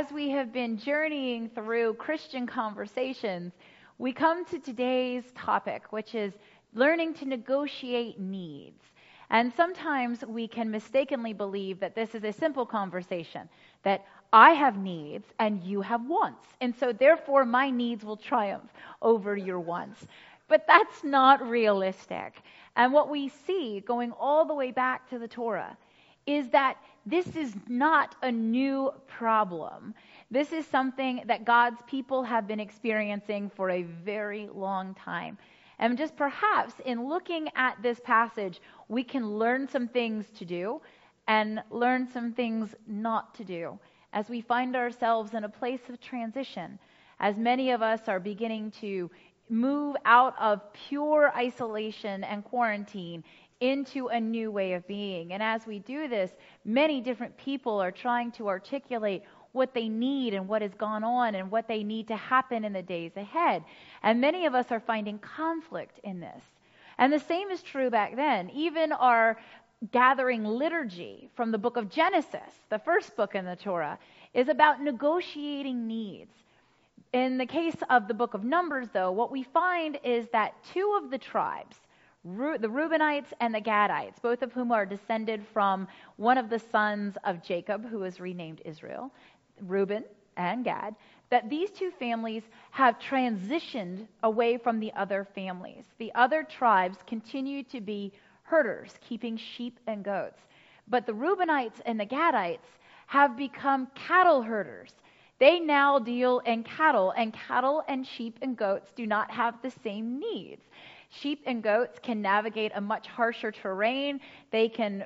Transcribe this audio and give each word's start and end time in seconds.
As 0.00 0.10
we 0.12 0.30
have 0.30 0.50
been 0.50 0.78
journeying 0.78 1.50
through 1.54 1.92
Christian 1.92 2.46
conversations, 2.46 3.52
we 3.98 4.14
come 4.14 4.46
to 4.46 4.58
today's 4.58 5.24
topic, 5.34 5.92
which 5.92 6.14
is 6.14 6.32
learning 6.72 7.12
to 7.12 7.26
negotiate 7.26 8.18
needs. 8.18 8.82
And 9.28 9.52
sometimes 9.54 10.24
we 10.24 10.48
can 10.48 10.70
mistakenly 10.70 11.34
believe 11.34 11.80
that 11.80 11.94
this 11.94 12.14
is 12.14 12.24
a 12.24 12.32
simple 12.32 12.64
conversation, 12.64 13.46
that 13.82 14.06
I 14.32 14.52
have 14.52 14.78
needs 14.78 15.26
and 15.38 15.62
you 15.62 15.82
have 15.82 16.06
wants. 16.06 16.48
And 16.62 16.74
so, 16.74 16.94
therefore, 16.94 17.44
my 17.44 17.68
needs 17.68 18.02
will 18.02 18.16
triumph 18.16 18.70
over 19.02 19.36
your 19.36 19.60
wants. 19.60 20.06
But 20.48 20.66
that's 20.66 21.04
not 21.04 21.46
realistic. 21.46 22.40
And 22.74 22.90
what 22.90 23.10
we 23.10 23.28
see 23.28 23.80
going 23.80 24.12
all 24.12 24.46
the 24.46 24.54
way 24.54 24.70
back 24.70 25.10
to 25.10 25.18
the 25.18 25.28
Torah 25.28 25.76
is 26.26 26.48
that 26.50 26.78
this 27.10 27.36
is 27.36 27.54
not 27.68 28.14
a 28.22 28.30
new 28.30 28.92
problem. 29.06 29.94
This 30.30 30.52
is 30.52 30.66
something 30.66 31.22
that 31.26 31.44
God's 31.44 31.80
people 31.86 32.22
have 32.22 32.46
been 32.46 32.60
experiencing 32.60 33.50
for 33.54 33.70
a 33.70 33.82
very 33.82 34.48
long 34.54 34.94
time. 34.94 35.36
And 35.78 35.96
just 35.96 36.16
perhaps 36.16 36.74
in 36.84 37.08
looking 37.08 37.48
at 37.56 37.82
this 37.82 38.00
passage, 38.00 38.60
we 38.88 39.02
can 39.02 39.38
learn 39.38 39.66
some 39.68 39.88
things 39.88 40.26
to 40.38 40.44
do 40.44 40.80
and 41.26 41.62
learn 41.70 42.06
some 42.06 42.32
things 42.32 42.74
not 42.86 43.34
to 43.36 43.44
do 43.44 43.78
as 44.12 44.28
we 44.28 44.40
find 44.40 44.74
ourselves 44.74 45.34
in 45.34 45.44
a 45.44 45.48
place 45.48 45.88
of 45.88 46.00
transition, 46.00 46.78
as 47.20 47.36
many 47.36 47.70
of 47.70 47.82
us 47.82 48.08
are 48.08 48.20
beginning 48.20 48.70
to 48.80 49.10
move 49.48 49.96
out 50.04 50.34
of 50.40 50.60
pure 50.72 51.32
isolation 51.36 52.24
and 52.24 52.44
quarantine 52.44 53.24
into 53.60 54.08
a 54.08 54.18
new 54.18 54.50
way 54.50 54.72
of 54.72 54.86
being. 54.86 55.32
And 55.32 55.42
as 55.42 55.66
we 55.66 55.78
do 55.80 56.08
this, 56.08 56.30
many 56.64 57.00
different 57.00 57.36
people 57.36 57.80
are 57.80 57.92
trying 57.92 58.32
to 58.32 58.48
articulate 58.48 59.22
what 59.52 59.74
they 59.74 59.88
need 59.88 60.34
and 60.34 60.48
what 60.48 60.62
has 60.62 60.74
gone 60.74 61.04
on 61.04 61.34
and 61.34 61.50
what 61.50 61.68
they 61.68 61.82
need 61.82 62.08
to 62.08 62.16
happen 62.16 62.64
in 62.64 62.72
the 62.72 62.82
days 62.82 63.12
ahead. 63.16 63.64
And 64.02 64.20
many 64.20 64.46
of 64.46 64.54
us 64.54 64.66
are 64.70 64.80
finding 64.80 65.18
conflict 65.18 65.98
in 66.04 66.20
this. 66.20 66.42
And 66.98 67.12
the 67.12 67.18
same 67.18 67.50
is 67.50 67.62
true 67.62 67.90
back 67.90 68.16
then. 68.16 68.50
Even 68.50 68.92
our 68.92 69.38
gathering 69.92 70.44
liturgy 70.44 71.30
from 71.34 71.50
the 71.50 71.58
book 71.58 71.76
of 71.76 71.90
Genesis, 71.90 72.52
the 72.68 72.78
first 72.78 73.16
book 73.16 73.34
in 73.34 73.44
the 73.44 73.56
Torah, 73.56 73.98
is 74.34 74.48
about 74.48 74.82
negotiating 74.82 75.86
needs. 75.86 76.32
In 77.12 77.38
the 77.38 77.46
case 77.46 77.76
of 77.88 78.06
the 78.06 78.14
book 78.14 78.34
of 78.34 78.44
Numbers, 78.44 78.88
though, 78.92 79.10
what 79.10 79.32
we 79.32 79.42
find 79.42 79.98
is 80.04 80.28
that 80.32 80.54
two 80.72 81.00
of 81.02 81.10
the 81.10 81.18
tribes, 81.18 81.76
the 82.24 82.68
Reubenites 82.68 83.32
and 83.40 83.54
the 83.54 83.60
Gadites, 83.60 84.20
both 84.20 84.42
of 84.42 84.52
whom 84.52 84.72
are 84.72 84.84
descended 84.84 85.44
from 85.52 85.88
one 86.16 86.36
of 86.36 86.50
the 86.50 86.58
sons 86.58 87.16
of 87.24 87.42
Jacob, 87.42 87.88
who 87.88 88.00
was 88.00 88.20
renamed 88.20 88.60
Israel, 88.64 89.10
Reuben 89.62 90.04
and 90.36 90.64
Gad, 90.64 90.94
that 91.30 91.48
these 91.48 91.70
two 91.70 91.90
families 91.92 92.42
have 92.72 92.98
transitioned 92.98 94.06
away 94.22 94.58
from 94.58 94.80
the 94.80 94.92
other 94.94 95.26
families. 95.34 95.84
The 95.98 96.12
other 96.14 96.42
tribes 96.42 96.98
continue 97.06 97.62
to 97.64 97.80
be 97.80 98.12
herders, 98.42 98.94
keeping 99.00 99.36
sheep 99.36 99.78
and 99.86 100.04
goats. 100.04 100.40
But 100.88 101.06
the 101.06 101.12
Reubenites 101.12 101.80
and 101.86 101.98
the 101.98 102.06
Gadites 102.06 102.66
have 103.06 103.36
become 103.36 103.88
cattle 103.94 104.42
herders. 104.42 104.92
They 105.38 105.58
now 105.58 105.98
deal 105.98 106.40
in 106.40 106.64
cattle, 106.64 107.12
and 107.16 107.32
cattle 107.32 107.82
and 107.88 108.06
sheep 108.06 108.38
and 108.42 108.56
goats 108.56 108.92
do 108.94 109.06
not 109.06 109.30
have 109.30 109.54
the 109.62 109.70
same 109.70 110.18
needs. 110.18 110.62
Sheep 111.10 111.42
and 111.46 111.62
goats 111.62 111.98
can 112.00 112.22
navigate 112.22 112.72
a 112.74 112.80
much 112.80 113.08
harsher 113.08 113.50
terrain. 113.50 114.20
They 114.50 114.68
can 114.68 115.04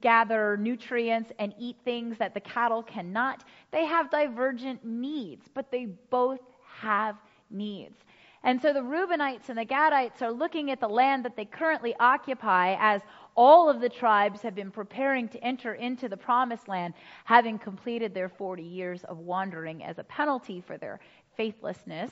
gather 0.00 0.56
nutrients 0.56 1.32
and 1.38 1.54
eat 1.58 1.76
things 1.84 2.18
that 2.18 2.34
the 2.34 2.40
cattle 2.40 2.82
cannot. 2.82 3.44
They 3.70 3.84
have 3.84 4.10
divergent 4.10 4.84
needs, 4.84 5.46
but 5.52 5.70
they 5.70 5.86
both 6.10 6.40
have 6.80 7.16
needs. 7.50 7.96
And 8.44 8.60
so 8.60 8.72
the 8.72 8.80
Reubenites 8.80 9.48
and 9.48 9.58
the 9.58 9.64
Gadites 9.64 10.20
are 10.20 10.32
looking 10.32 10.70
at 10.70 10.80
the 10.80 10.88
land 10.88 11.24
that 11.24 11.36
they 11.36 11.44
currently 11.44 11.94
occupy 12.00 12.76
as 12.78 13.00
all 13.36 13.70
of 13.70 13.80
the 13.80 13.88
tribes 13.88 14.42
have 14.42 14.54
been 14.54 14.70
preparing 14.70 15.28
to 15.28 15.42
enter 15.42 15.74
into 15.74 16.08
the 16.08 16.16
promised 16.16 16.68
land, 16.68 16.94
having 17.24 17.58
completed 17.58 18.12
their 18.12 18.28
40 18.28 18.62
years 18.62 19.04
of 19.04 19.18
wandering 19.18 19.84
as 19.84 19.98
a 19.98 20.04
penalty 20.04 20.60
for 20.60 20.76
their 20.76 20.98
faithlessness. 21.36 22.10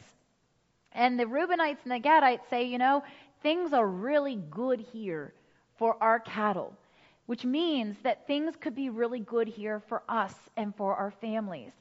And 0.92 1.18
the 1.18 1.24
Reubenites 1.24 1.78
and 1.84 1.92
the 1.92 2.00
Gadites 2.00 2.48
say, 2.48 2.64
you 2.64 2.78
know, 2.78 3.02
things 3.42 3.72
are 3.72 3.86
really 3.86 4.36
good 4.50 4.80
here 4.80 5.32
for 5.78 5.96
our 6.02 6.20
cattle, 6.20 6.74
which 7.26 7.44
means 7.44 7.96
that 8.02 8.26
things 8.26 8.54
could 8.60 8.74
be 8.74 8.90
really 8.90 9.20
good 9.20 9.48
here 9.48 9.80
for 9.88 10.02
us 10.08 10.34
and 10.56 10.74
for 10.74 10.94
our 10.96 11.10
families. 11.10 11.72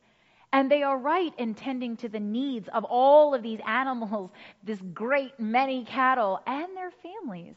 And 0.52 0.69
they 0.69 0.81
are 0.84 0.98
right 0.98 1.34
in 1.38 1.53
tending 1.53 1.96
to 1.98 2.09
the 2.09 2.19
needs 2.19 2.68
of 2.69 2.84
all 2.84 3.36
of 3.36 3.44
these 3.44 3.59
animals, 3.66 4.31
this 4.64 4.80
great 4.94 5.40
many 5.40 5.86
cattle, 5.86 6.42
and 6.48 6.75
their 6.75 6.92
families. 6.92 7.56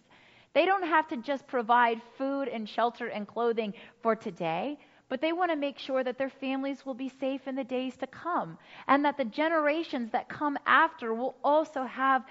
They 0.54 0.66
don't 0.66 0.86
have 0.86 1.08
to 1.08 1.16
just 1.16 1.46
provide 1.46 2.02
food 2.18 2.48
and 2.48 2.68
shelter 2.68 3.06
and 3.06 3.26
clothing 3.26 3.72
for 4.02 4.14
today, 4.14 4.78
but 5.12 5.20
they 5.20 5.34
want 5.34 5.50
to 5.50 5.56
make 5.58 5.78
sure 5.78 6.02
that 6.02 6.16
their 6.16 6.30
families 6.30 6.86
will 6.86 6.94
be 6.94 7.12
safe 7.20 7.46
in 7.46 7.54
the 7.54 7.62
days 7.62 7.94
to 7.98 8.06
come 8.06 8.56
and 8.88 9.04
that 9.04 9.18
the 9.18 9.26
generations 9.26 10.10
that 10.10 10.26
come 10.26 10.58
after 10.64 11.12
will 11.12 11.36
also 11.44 11.84
have 11.84 12.24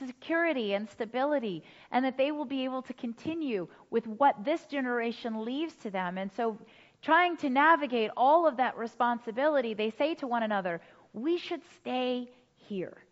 security 0.00 0.74
and 0.74 0.90
stability 0.90 1.62
and 1.92 2.04
that 2.04 2.18
they 2.18 2.32
will 2.32 2.44
be 2.44 2.64
able 2.64 2.82
to 2.82 2.92
continue 2.94 3.68
with 3.90 4.08
what 4.08 4.44
this 4.44 4.64
generation 4.64 5.44
leaves 5.44 5.76
to 5.76 5.88
them. 5.88 6.18
And 6.18 6.28
so, 6.32 6.58
trying 7.00 7.36
to 7.36 7.48
navigate 7.48 8.10
all 8.16 8.44
of 8.44 8.56
that 8.56 8.76
responsibility, 8.76 9.72
they 9.72 9.90
say 9.90 10.16
to 10.16 10.26
one 10.26 10.42
another, 10.42 10.80
We 11.12 11.38
should 11.38 11.60
stay 11.76 12.28
here. 12.56 13.04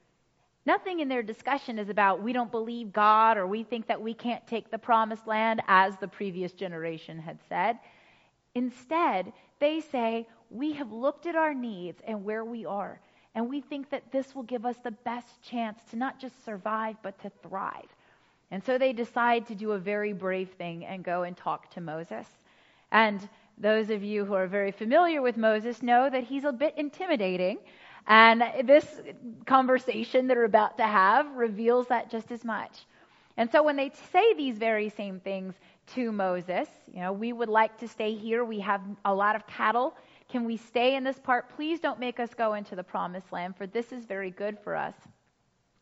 Nothing 0.66 0.98
in 0.98 1.08
their 1.08 1.22
discussion 1.22 1.78
is 1.78 1.88
about 1.88 2.20
we 2.20 2.32
don't 2.32 2.50
believe 2.50 2.92
God 2.92 3.36
or 3.36 3.46
we 3.46 3.62
think 3.62 3.86
that 3.86 4.02
we 4.02 4.12
can't 4.12 4.44
take 4.48 4.72
the 4.72 4.78
promised 4.78 5.28
land, 5.28 5.62
as 5.68 5.94
the 5.98 6.08
previous 6.08 6.50
generation 6.50 7.20
had 7.20 7.38
said. 7.48 7.78
Instead, 8.54 9.32
they 9.58 9.80
say, 9.80 10.26
We 10.50 10.72
have 10.74 10.92
looked 10.92 11.26
at 11.26 11.34
our 11.34 11.54
needs 11.54 12.00
and 12.06 12.24
where 12.24 12.44
we 12.44 12.64
are, 12.66 13.00
and 13.34 13.48
we 13.48 13.60
think 13.60 13.90
that 13.90 14.12
this 14.12 14.34
will 14.34 14.42
give 14.44 14.64
us 14.64 14.76
the 14.82 14.90
best 14.90 15.42
chance 15.42 15.80
to 15.90 15.96
not 15.96 16.20
just 16.20 16.44
survive, 16.44 16.96
but 17.02 17.20
to 17.22 17.30
thrive. 17.42 17.88
And 18.50 18.62
so 18.62 18.78
they 18.78 18.92
decide 18.92 19.46
to 19.48 19.54
do 19.54 19.72
a 19.72 19.78
very 19.78 20.12
brave 20.12 20.50
thing 20.50 20.84
and 20.84 21.02
go 21.02 21.24
and 21.24 21.36
talk 21.36 21.70
to 21.72 21.80
Moses. 21.80 22.26
And 22.92 23.28
those 23.58 23.90
of 23.90 24.02
you 24.02 24.24
who 24.24 24.34
are 24.34 24.46
very 24.46 24.70
familiar 24.70 25.22
with 25.22 25.36
Moses 25.36 25.82
know 25.82 26.08
that 26.08 26.24
he's 26.24 26.44
a 26.44 26.52
bit 26.52 26.74
intimidating. 26.76 27.58
And 28.06 28.42
this 28.64 28.86
conversation 29.46 30.26
that 30.28 30.36
we're 30.36 30.44
about 30.44 30.76
to 30.76 30.84
have 30.84 31.26
reveals 31.34 31.88
that 31.88 32.10
just 32.10 32.30
as 32.30 32.44
much. 32.44 32.86
And 33.36 33.50
so 33.50 33.62
when 33.62 33.76
they 33.76 33.90
say 34.12 34.34
these 34.34 34.58
very 34.58 34.90
same 34.90 35.20
things, 35.20 35.54
to 35.94 36.12
Moses. 36.12 36.68
You 36.92 37.00
know, 37.00 37.12
we 37.12 37.32
would 37.32 37.48
like 37.48 37.78
to 37.78 37.88
stay 37.88 38.14
here. 38.14 38.44
We 38.44 38.60
have 38.60 38.80
a 39.04 39.14
lot 39.14 39.36
of 39.36 39.46
cattle. 39.46 39.94
Can 40.28 40.44
we 40.44 40.56
stay 40.56 40.96
in 40.96 41.04
this 41.04 41.18
part? 41.18 41.54
Please 41.54 41.80
don't 41.80 42.00
make 42.00 42.18
us 42.18 42.34
go 42.34 42.54
into 42.54 42.74
the 42.74 42.82
promised 42.82 43.32
land, 43.32 43.56
for 43.56 43.66
this 43.66 43.92
is 43.92 44.04
very 44.04 44.30
good 44.30 44.58
for 44.64 44.74
us. 44.74 44.94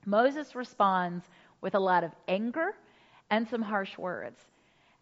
Moses 0.04 0.54
responds 0.54 1.24
with 1.60 1.74
a 1.74 1.80
lot 1.80 2.04
of 2.04 2.10
anger 2.28 2.74
and 3.30 3.48
some 3.48 3.62
harsh 3.62 3.96
words. 3.96 4.40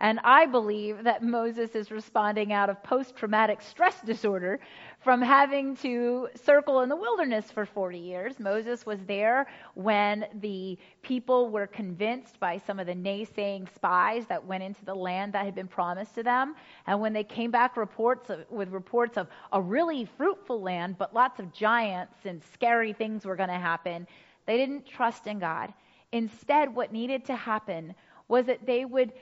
And 0.00 0.18
I 0.24 0.46
believe 0.46 1.04
that 1.04 1.22
Moses 1.22 1.74
is 1.74 1.90
responding 1.90 2.54
out 2.54 2.70
of 2.70 2.82
post 2.82 3.14
traumatic 3.14 3.60
stress 3.60 4.00
disorder 4.00 4.58
from 4.98 5.20
having 5.20 5.76
to 5.76 6.28
circle 6.34 6.80
in 6.80 6.88
the 6.88 6.96
wilderness 6.96 7.50
for 7.50 7.66
40 7.66 7.98
years. 7.98 8.40
Moses 8.40 8.86
was 8.86 8.98
there 9.06 9.46
when 9.74 10.24
the 10.40 10.78
people 11.02 11.50
were 11.50 11.66
convinced 11.66 12.40
by 12.40 12.56
some 12.56 12.80
of 12.80 12.86
the 12.86 12.94
naysaying 12.94 13.72
spies 13.74 14.24
that 14.26 14.42
went 14.42 14.62
into 14.62 14.82
the 14.86 14.94
land 14.94 15.34
that 15.34 15.44
had 15.44 15.54
been 15.54 15.68
promised 15.68 16.14
to 16.14 16.22
them. 16.22 16.54
And 16.86 16.98
when 16.98 17.12
they 17.12 17.24
came 17.24 17.50
back 17.50 17.76
reports 17.76 18.30
of, 18.30 18.46
with 18.48 18.70
reports 18.70 19.18
of 19.18 19.28
a 19.52 19.60
really 19.60 20.08
fruitful 20.16 20.62
land, 20.62 20.96
but 20.98 21.12
lots 21.12 21.40
of 21.40 21.52
giants 21.52 22.16
and 22.24 22.42
scary 22.54 22.94
things 22.94 23.26
were 23.26 23.36
going 23.36 23.50
to 23.50 23.54
happen, 23.54 24.06
they 24.46 24.56
didn't 24.56 24.86
trust 24.86 25.26
in 25.26 25.38
God. 25.38 25.74
Instead, 26.12 26.74
what 26.74 26.90
needed 26.90 27.26
to 27.26 27.36
happen 27.36 27.94
was 28.30 28.46
that 28.46 28.64
they 28.64 28.84
would 28.84 29.12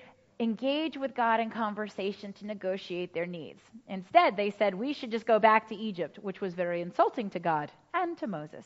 engage 0.41 0.97
with 0.97 1.15
God 1.15 1.41
in 1.41 1.51
conversation 1.51 2.33
to 2.35 2.47
negotiate 2.47 3.13
their 3.13 3.27
needs. 3.27 3.63
Instead, 3.89 4.37
they 4.37 4.51
said 4.51 4.75
we 4.75 4.93
should 4.93 5.11
just 5.11 5.27
go 5.27 5.39
back 5.39 5.69
to 5.69 5.75
Egypt, 5.75 6.19
which 6.23 6.41
was 6.41 6.55
very 6.55 6.81
insulting 6.81 7.29
to 7.31 7.39
God 7.39 7.73
and 7.95 8.17
to 8.19 8.27
Moses. 8.27 8.65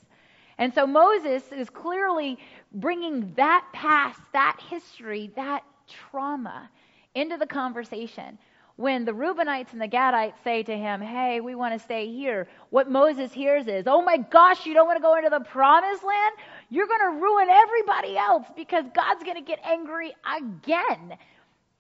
And 0.59 0.73
so 0.75 0.87
Moses 0.87 1.51
is 1.51 1.71
clearly 1.71 2.39
bringing 2.75 3.33
that 3.35 3.67
past, 3.73 4.21
that 4.33 4.61
history, 4.69 5.33
that 5.35 5.65
trauma 5.89 6.69
into 7.15 7.39
the 7.39 7.47
conversation. 7.47 8.39
When 8.77 9.05
the 9.05 9.13
Reubenites 9.13 9.73
and 9.73 9.81
the 9.81 9.89
Gadites 9.89 10.43
say 10.45 10.63
to 10.63 10.77
him, 10.77 11.01
Hey, 11.01 11.41
we 11.41 11.55
want 11.55 11.75
to 11.75 11.79
stay 11.79 12.07
here, 12.07 12.49
what 12.71 12.91
Moses 12.91 13.33
hears 13.33 13.67
is, 13.67 13.85
Oh 13.87 14.03
my 14.03 14.17
gosh, 14.17 14.67
you 14.67 14.75
don't 14.75 14.87
want 14.87 14.97
to 14.97 15.03
go 15.03 15.17
into 15.17 15.31
the 15.31 15.41
promised 15.41 16.05
land? 16.05 16.35
You're 16.71 16.87
going 16.87 17.01
to 17.01 17.21
ruin 17.23 17.49
everybody 17.49 18.17
else 18.17 18.47
because 18.57 18.85
God's 18.95 19.23
going 19.25 19.37
to 19.37 19.43
get 19.43 19.59
angry 19.65 20.15
again. 20.37 21.17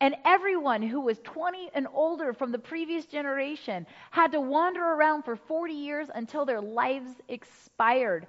And 0.02 0.16
everyone 0.24 0.82
who 0.82 1.00
was 1.00 1.20
20 1.20 1.70
and 1.74 1.86
older 1.94 2.32
from 2.32 2.50
the 2.50 2.58
previous 2.58 3.06
generation 3.06 3.86
had 4.10 4.32
to 4.32 4.40
wander 4.40 4.82
around 4.82 5.22
for 5.22 5.36
40 5.36 5.72
years 5.72 6.08
until 6.12 6.44
their 6.44 6.60
lives 6.60 7.12
expired. 7.28 8.26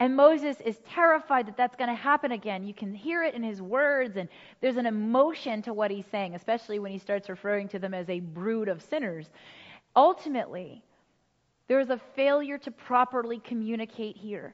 And 0.00 0.16
Moses 0.16 0.56
is 0.64 0.80
terrified 0.90 1.46
that 1.46 1.56
that's 1.56 1.76
going 1.76 1.88
to 1.88 1.94
happen 1.94 2.32
again. 2.32 2.64
You 2.64 2.74
can 2.74 2.92
hear 2.92 3.22
it 3.22 3.36
in 3.36 3.44
his 3.44 3.62
words, 3.62 4.16
and 4.16 4.28
there's 4.60 4.76
an 4.76 4.86
emotion 4.86 5.62
to 5.62 5.72
what 5.72 5.92
he's 5.92 6.04
saying, 6.10 6.34
especially 6.34 6.80
when 6.80 6.90
he 6.90 6.98
starts 6.98 7.28
referring 7.28 7.68
to 7.68 7.78
them 7.78 7.94
as 7.94 8.08
a 8.08 8.18
brood 8.18 8.66
of 8.66 8.82
sinners. 8.82 9.30
Ultimately, 9.94 10.82
there 11.68 11.78
is 11.78 11.90
a 11.90 12.00
failure 12.16 12.58
to 12.58 12.72
properly 12.72 13.38
communicate 13.38 14.16
here 14.16 14.52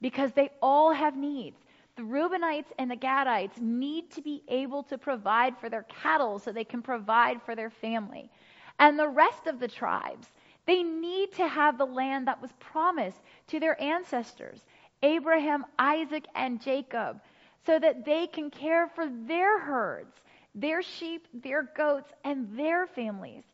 because 0.00 0.32
they 0.32 0.50
all 0.60 0.92
have 0.92 1.16
needs. 1.16 1.56
The 2.00 2.06
Reubenites 2.06 2.72
and 2.78 2.90
the 2.90 2.96
Gadites 2.96 3.60
need 3.60 4.10
to 4.12 4.22
be 4.22 4.42
able 4.48 4.84
to 4.84 4.96
provide 4.96 5.58
for 5.58 5.68
their 5.68 5.82
cattle 5.82 6.38
so 6.38 6.50
they 6.50 6.64
can 6.64 6.80
provide 6.80 7.42
for 7.42 7.54
their 7.54 7.68
family. 7.68 8.30
And 8.78 8.98
the 8.98 9.06
rest 9.06 9.46
of 9.46 9.60
the 9.60 9.68
tribes, 9.68 10.26
they 10.64 10.82
need 10.82 11.34
to 11.34 11.46
have 11.46 11.76
the 11.76 11.84
land 11.84 12.26
that 12.26 12.40
was 12.40 12.52
promised 12.58 13.20
to 13.48 13.60
their 13.60 13.78
ancestors, 13.78 14.64
Abraham, 15.02 15.66
Isaac, 15.78 16.26
and 16.34 16.62
Jacob, 16.62 17.20
so 17.66 17.78
that 17.78 18.06
they 18.06 18.26
can 18.28 18.50
care 18.50 18.86
for 18.86 19.06
their 19.06 19.60
herds, 19.60 20.14
their 20.54 20.80
sheep, 20.80 21.28
their 21.34 21.64
goats, 21.64 22.10
and 22.24 22.56
their 22.58 22.86
families. 22.86 23.44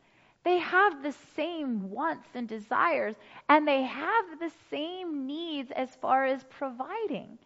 They 0.44 0.58
have 0.58 1.02
the 1.02 1.16
same 1.34 1.90
wants 1.90 2.28
and 2.32 2.46
desires, 2.46 3.16
and 3.48 3.66
they 3.66 3.82
have 3.82 4.38
the 4.38 4.52
same 4.70 5.26
needs 5.26 5.72
as 5.72 5.96
far 5.96 6.26
as 6.26 6.44
providing 6.44 7.38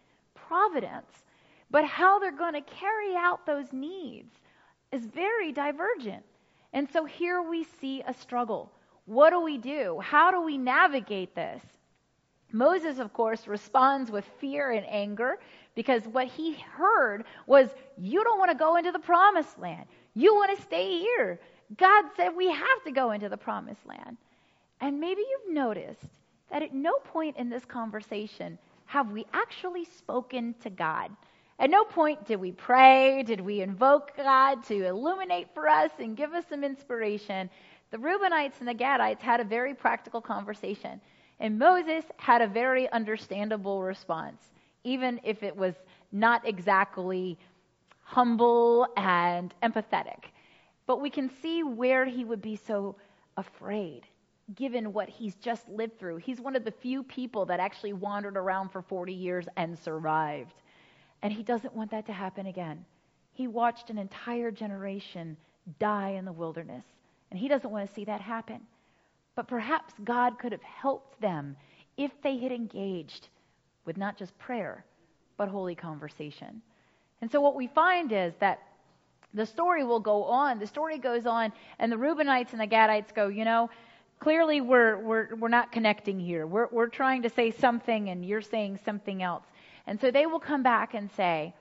providence. 0.51 1.23
But 1.69 1.85
how 1.85 2.19
they're 2.19 2.35
going 2.35 2.55
to 2.55 2.61
carry 2.61 3.15
out 3.15 3.45
those 3.45 3.71
needs 3.71 4.33
is 4.91 5.05
very 5.05 5.53
divergent. 5.53 6.23
And 6.73 6.89
so 6.91 7.05
here 7.05 7.41
we 7.41 7.63
see 7.79 8.03
a 8.05 8.13
struggle. 8.13 8.69
What 9.05 9.29
do 9.29 9.39
we 9.39 9.57
do? 9.57 10.01
How 10.03 10.29
do 10.29 10.41
we 10.41 10.57
navigate 10.57 11.33
this? 11.35 11.63
Moses, 12.51 12.99
of 12.99 13.13
course, 13.13 13.47
responds 13.47 14.11
with 14.11 14.25
fear 14.41 14.71
and 14.71 14.85
anger 14.89 15.39
because 15.73 16.03
what 16.03 16.27
he 16.27 16.57
heard 16.75 17.23
was, 17.47 17.69
You 17.97 18.21
don't 18.21 18.37
want 18.37 18.51
to 18.51 18.57
go 18.57 18.75
into 18.75 18.91
the 18.91 18.99
promised 18.99 19.57
land. 19.57 19.85
You 20.15 20.35
want 20.35 20.57
to 20.57 20.63
stay 20.63 20.99
here. 20.99 21.39
God 21.77 22.03
said 22.17 22.35
we 22.35 22.51
have 22.51 22.83
to 22.83 22.91
go 22.91 23.11
into 23.11 23.29
the 23.29 23.37
promised 23.37 23.85
land. 23.85 24.17
And 24.81 24.99
maybe 24.99 25.21
you've 25.21 25.55
noticed 25.55 26.09
that 26.51 26.61
at 26.61 26.73
no 26.73 26.95
point 27.05 27.37
in 27.37 27.49
this 27.49 27.63
conversation 27.63 28.57
have 28.91 29.09
we 29.09 29.25
actually 29.31 29.85
spoken 29.85 30.53
to 30.61 30.69
God? 30.69 31.11
At 31.57 31.69
no 31.69 31.85
point 31.85 32.25
did 32.27 32.41
we 32.41 32.51
pray, 32.51 33.23
did 33.23 33.39
we 33.39 33.61
invoke 33.61 34.17
God 34.17 34.65
to 34.65 34.85
illuminate 34.85 35.47
for 35.53 35.69
us 35.69 35.91
and 35.99 36.17
give 36.17 36.33
us 36.33 36.43
some 36.49 36.65
inspiration. 36.65 37.49
The 37.91 37.97
Reubenites 37.97 38.59
and 38.59 38.67
the 38.67 38.73
Gadites 38.73 39.21
had 39.21 39.39
a 39.39 39.45
very 39.45 39.73
practical 39.73 40.19
conversation, 40.19 40.99
and 41.39 41.57
Moses 41.57 42.03
had 42.17 42.41
a 42.41 42.47
very 42.47 42.91
understandable 42.91 43.81
response, 43.81 44.41
even 44.83 45.21
if 45.23 45.41
it 45.41 45.55
was 45.55 45.75
not 46.11 46.45
exactly 46.45 47.39
humble 48.01 48.87
and 48.97 49.53
empathetic. 49.63 50.25
But 50.85 50.99
we 50.99 51.09
can 51.09 51.31
see 51.41 51.63
where 51.63 52.03
he 52.03 52.25
would 52.25 52.41
be 52.41 52.57
so 52.57 52.97
afraid 53.37 54.01
given 54.55 54.93
what 54.93 55.09
he's 55.09 55.35
just 55.35 55.67
lived 55.69 55.99
through. 55.99 56.17
He's 56.17 56.41
one 56.41 56.55
of 56.55 56.63
the 56.63 56.71
few 56.71 57.03
people 57.03 57.45
that 57.45 57.59
actually 57.59 57.93
wandered 57.93 58.37
around 58.37 58.69
for 58.69 58.81
40 58.81 59.13
years 59.13 59.45
and 59.57 59.77
survived. 59.77 60.53
And 61.21 61.31
he 61.31 61.43
doesn't 61.43 61.75
want 61.75 61.91
that 61.91 62.05
to 62.07 62.13
happen 62.13 62.47
again. 62.47 62.85
He 63.33 63.47
watched 63.47 63.89
an 63.89 63.97
entire 63.97 64.51
generation 64.51 65.37
die 65.79 66.11
in 66.11 66.25
the 66.25 66.31
wilderness, 66.31 66.85
and 67.29 67.39
he 67.39 67.47
doesn't 67.47 67.69
want 67.69 67.87
to 67.87 67.93
see 67.93 68.05
that 68.05 68.21
happen. 68.21 68.61
But 69.35 69.47
perhaps 69.47 69.93
God 70.03 70.37
could 70.39 70.51
have 70.51 70.63
helped 70.63 71.19
them 71.21 71.55
if 71.97 72.11
they 72.21 72.37
had 72.37 72.51
engaged 72.51 73.29
with 73.85 73.97
not 73.97 74.17
just 74.17 74.37
prayer, 74.37 74.85
but 75.37 75.47
holy 75.47 75.75
conversation. 75.75 76.61
And 77.21 77.31
so 77.31 77.39
what 77.39 77.55
we 77.55 77.67
find 77.67 78.11
is 78.11 78.33
that 78.39 78.61
the 79.33 79.45
story 79.45 79.83
will 79.83 79.99
go 79.99 80.25
on. 80.25 80.59
The 80.59 80.67
story 80.67 80.97
goes 80.97 81.25
on, 81.25 81.53
and 81.79 81.91
the 81.91 81.95
Reubenites 81.95 82.51
and 82.51 82.59
the 82.59 82.67
Gadites 82.67 83.13
go, 83.13 83.27
you 83.27 83.45
know, 83.45 83.69
clearly 84.21 84.61
we're, 84.61 84.97
we're, 84.99 85.35
we're 85.35 85.49
not 85.49 85.71
connecting 85.71 86.19
here. 86.19 86.45
We're, 86.47 86.67
we're 86.71 86.87
trying 86.87 87.23
to 87.23 87.29
say 87.29 87.51
something 87.51 88.09
and 88.09 88.23
you're 88.23 88.41
saying 88.41 88.79
something 88.85 89.21
else. 89.21 89.43
And 89.87 89.99
so 89.99 90.11
they 90.11 90.27
will 90.27 90.39
come 90.39 90.63
back 90.63 90.93
and 90.93 91.09
say, 91.17 91.53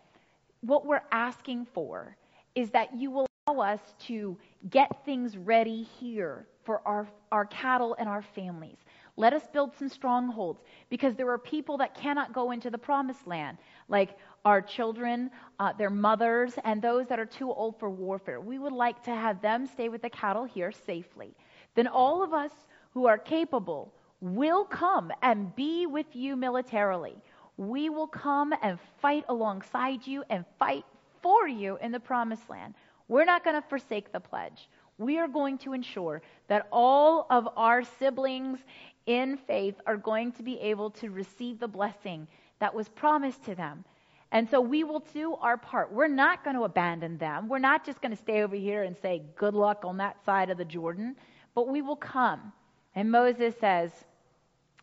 What 0.60 0.86
we're 0.86 1.02
asking 1.10 1.66
for 1.72 2.16
is 2.54 2.70
that 2.70 2.94
you 2.94 3.10
will 3.10 3.26
allow 3.46 3.72
us 3.72 3.80
to 4.06 4.36
get 4.68 5.04
things 5.06 5.36
ready 5.38 5.82
here 5.82 6.46
for 6.64 6.86
our, 6.86 7.08
our 7.32 7.46
cattle 7.46 7.96
and 7.98 8.08
our 8.08 8.22
families. 8.22 8.76
Let 9.16 9.32
us 9.32 9.42
build 9.52 9.72
some 9.78 9.88
strongholds 9.88 10.60
because 10.90 11.14
there 11.14 11.30
are 11.30 11.38
people 11.38 11.78
that 11.78 11.94
cannot 11.94 12.32
go 12.32 12.50
into 12.52 12.70
the 12.70 12.78
promised 12.78 13.26
land, 13.26 13.56
like 13.88 14.16
our 14.44 14.60
children, 14.60 15.30
uh, 15.58 15.72
their 15.72 15.90
mothers, 15.90 16.54
and 16.64 16.80
those 16.80 17.06
that 17.08 17.18
are 17.18 17.26
too 17.26 17.50
old 17.50 17.78
for 17.78 17.90
warfare. 17.90 18.40
We 18.40 18.58
would 18.58 18.72
like 18.72 19.02
to 19.04 19.10
have 19.10 19.40
them 19.40 19.66
stay 19.66 19.88
with 19.88 20.02
the 20.02 20.10
cattle 20.10 20.44
here 20.44 20.72
safely 20.72 21.34
then 21.74 21.86
all 21.86 22.22
of 22.22 22.32
us 22.32 22.50
who 22.92 23.06
are 23.06 23.18
capable 23.18 23.92
will 24.20 24.64
come 24.64 25.12
and 25.22 25.54
be 25.56 25.86
with 25.86 26.14
you 26.14 26.36
militarily. 26.36 27.16
We 27.56 27.88
will 27.90 28.06
come 28.06 28.54
and 28.62 28.78
fight 29.00 29.24
alongside 29.28 30.06
you 30.06 30.24
and 30.30 30.44
fight 30.58 30.84
for 31.22 31.48
you 31.48 31.78
in 31.80 31.92
the 31.92 32.00
promised 32.00 32.48
land. 32.48 32.74
We're 33.08 33.24
not 33.24 33.44
going 33.44 33.60
to 33.60 33.68
forsake 33.68 34.12
the 34.12 34.20
pledge. 34.20 34.68
We 34.98 35.18
are 35.18 35.28
going 35.28 35.58
to 35.58 35.72
ensure 35.72 36.22
that 36.48 36.68
all 36.70 37.26
of 37.30 37.48
our 37.56 37.82
siblings 37.82 38.58
in 39.06 39.38
faith 39.46 39.74
are 39.86 39.96
going 39.96 40.32
to 40.32 40.42
be 40.42 40.58
able 40.60 40.90
to 40.90 41.10
receive 41.10 41.58
the 41.58 41.68
blessing 41.68 42.28
that 42.58 42.74
was 42.74 42.88
promised 42.88 43.44
to 43.44 43.54
them. 43.54 43.84
And 44.32 44.48
so 44.48 44.60
we 44.60 44.84
will 44.84 45.04
do 45.12 45.34
our 45.40 45.56
part. 45.56 45.92
We're 45.92 46.06
not 46.06 46.44
going 46.44 46.54
to 46.54 46.62
abandon 46.62 47.18
them. 47.18 47.48
We're 47.48 47.58
not 47.58 47.84
just 47.84 48.00
going 48.00 48.12
to 48.12 48.22
stay 48.22 48.42
over 48.42 48.54
here 48.54 48.84
and 48.84 48.96
say, 49.02 49.22
good 49.36 49.54
luck 49.54 49.84
on 49.84 49.96
that 49.96 50.24
side 50.24 50.50
of 50.50 50.58
the 50.58 50.64
Jordan 50.64 51.16
but 51.54 51.68
we 51.68 51.82
will 51.82 51.96
come. 51.96 52.52
And 52.94 53.10
Moses 53.10 53.54
says, 53.60 53.90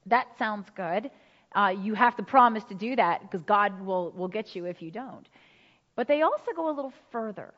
That 0.05 0.27
sounds 0.37 0.67
good. 0.75 1.11
Uh, 1.53 1.73
you 1.81 1.93
have 1.93 2.15
to 2.17 2.23
promise 2.23 2.63
to 2.65 2.75
do 2.75 2.95
that 2.95 3.21
because 3.21 3.43
God 3.45 3.81
will, 3.85 4.11
will 4.11 4.27
get 4.27 4.55
you 4.55 4.65
if 4.65 4.81
you 4.81 4.91
don't. 4.91 5.27
But 5.95 6.07
they 6.07 6.21
also 6.21 6.51
go 6.55 6.69
a 6.69 6.75
little 6.75 6.93
further. 7.11 7.53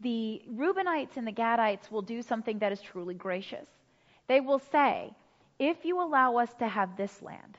The 0.00 0.42
Reubenites 0.52 1.16
and 1.16 1.26
the 1.26 1.32
Gadites 1.32 1.90
will 1.90 2.02
do 2.02 2.22
something 2.22 2.58
that 2.58 2.72
is 2.72 2.80
truly 2.80 3.14
gracious. 3.14 3.66
They 4.28 4.40
will 4.40 4.58
say, 4.58 5.12
If 5.58 5.84
you 5.84 6.00
allow 6.00 6.36
us 6.36 6.50
to 6.58 6.68
have 6.68 6.96
this 6.96 7.22
land, 7.22 7.58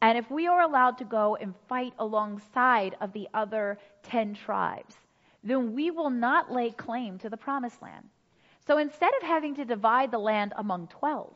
and 0.00 0.16
if 0.16 0.30
we 0.30 0.46
are 0.46 0.62
allowed 0.62 0.98
to 0.98 1.04
go 1.04 1.36
and 1.36 1.54
fight 1.68 1.92
alongside 1.98 2.96
of 3.00 3.12
the 3.12 3.28
other 3.34 3.78
10 4.04 4.34
tribes, 4.34 4.94
then 5.42 5.74
we 5.74 5.90
will 5.90 6.10
not 6.10 6.52
lay 6.52 6.70
claim 6.70 7.18
to 7.18 7.28
the 7.28 7.36
promised 7.36 7.82
land. 7.82 8.04
So 8.68 8.76
instead 8.76 9.12
of 9.16 9.26
having 9.26 9.54
to 9.54 9.64
divide 9.64 10.10
the 10.10 10.18
land 10.18 10.52
among 10.56 10.88
12, 10.88 11.34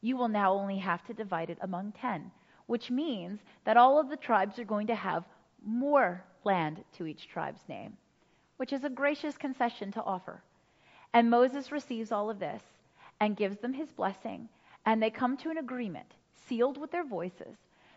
you 0.00 0.16
will 0.16 0.28
now 0.28 0.54
only 0.54 0.78
have 0.78 1.04
to 1.06 1.12
divide 1.12 1.50
it 1.50 1.58
among 1.60 1.90
10, 1.90 2.30
which 2.66 2.88
means 2.88 3.40
that 3.64 3.76
all 3.76 3.98
of 3.98 4.08
the 4.08 4.16
tribes 4.16 4.60
are 4.60 4.64
going 4.64 4.86
to 4.86 4.94
have 4.94 5.24
more 5.66 6.22
land 6.44 6.84
to 6.96 7.06
each 7.06 7.26
tribe's 7.26 7.68
name, 7.68 7.96
which 8.58 8.72
is 8.72 8.84
a 8.84 8.88
gracious 8.88 9.36
concession 9.36 9.90
to 9.90 10.02
offer. 10.04 10.40
And 11.12 11.28
Moses 11.28 11.72
receives 11.72 12.12
all 12.12 12.30
of 12.30 12.38
this 12.38 12.62
and 13.18 13.36
gives 13.36 13.58
them 13.58 13.72
his 13.72 13.90
blessing, 13.90 14.48
and 14.86 15.02
they 15.02 15.10
come 15.10 15.36
to 15.38 15.50
an 15.50 15.58
agreement, 15.58 16.14
sealed 16.46 16.78
with 16.78 16.92
their 16.92 17.04
voices, 17.04 17.56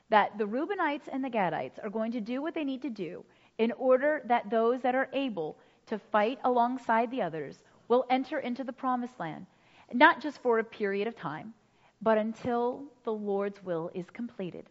that 0.10 0.40
the 0.40 0.48
Reubenites 0.48 1.08
and 1.12 1.24
the 1.24 1.30
Gadites 1.30 1.78
are 1.84 1.92
going 1.92 2.14
to 2.14 2.20
do 2.20 2.42
what 2.42 2.56
they 2.56 2.64
need 2.64 2.82
to 2.82 2.90
do 2.90 3.24
in 3.60 3.72
order 3.74 4.24
that 4.26 4.50
those 4.50 4.82
that 4.82 4.96
are 4.96 5.10
able 5.14 5.56
to 5.86 6.00
fight 6.00 6.40
alongside 6.44 7.12
the 7.12 7.22
others 7.22 7.62
will 7.92 8.06
enter 8.10 8.40
into 8.40 8.64
the 8.64 8.72
promised 8.72 9.20
land, 9.20 9.46
not 9.92 10.22
just 10.22 10.42
for 10.42 10.60
a 10.60 10.64
period 10.64 11.10
of 11.10 11.16
time, 11.18 11.54
but 12.02 12.18
until 12.18 12.86
the 13.04 13.12
Lord's 13.12 13.62
will 13.66 13.92
is 13.94 14.10
completed 14.10 14.66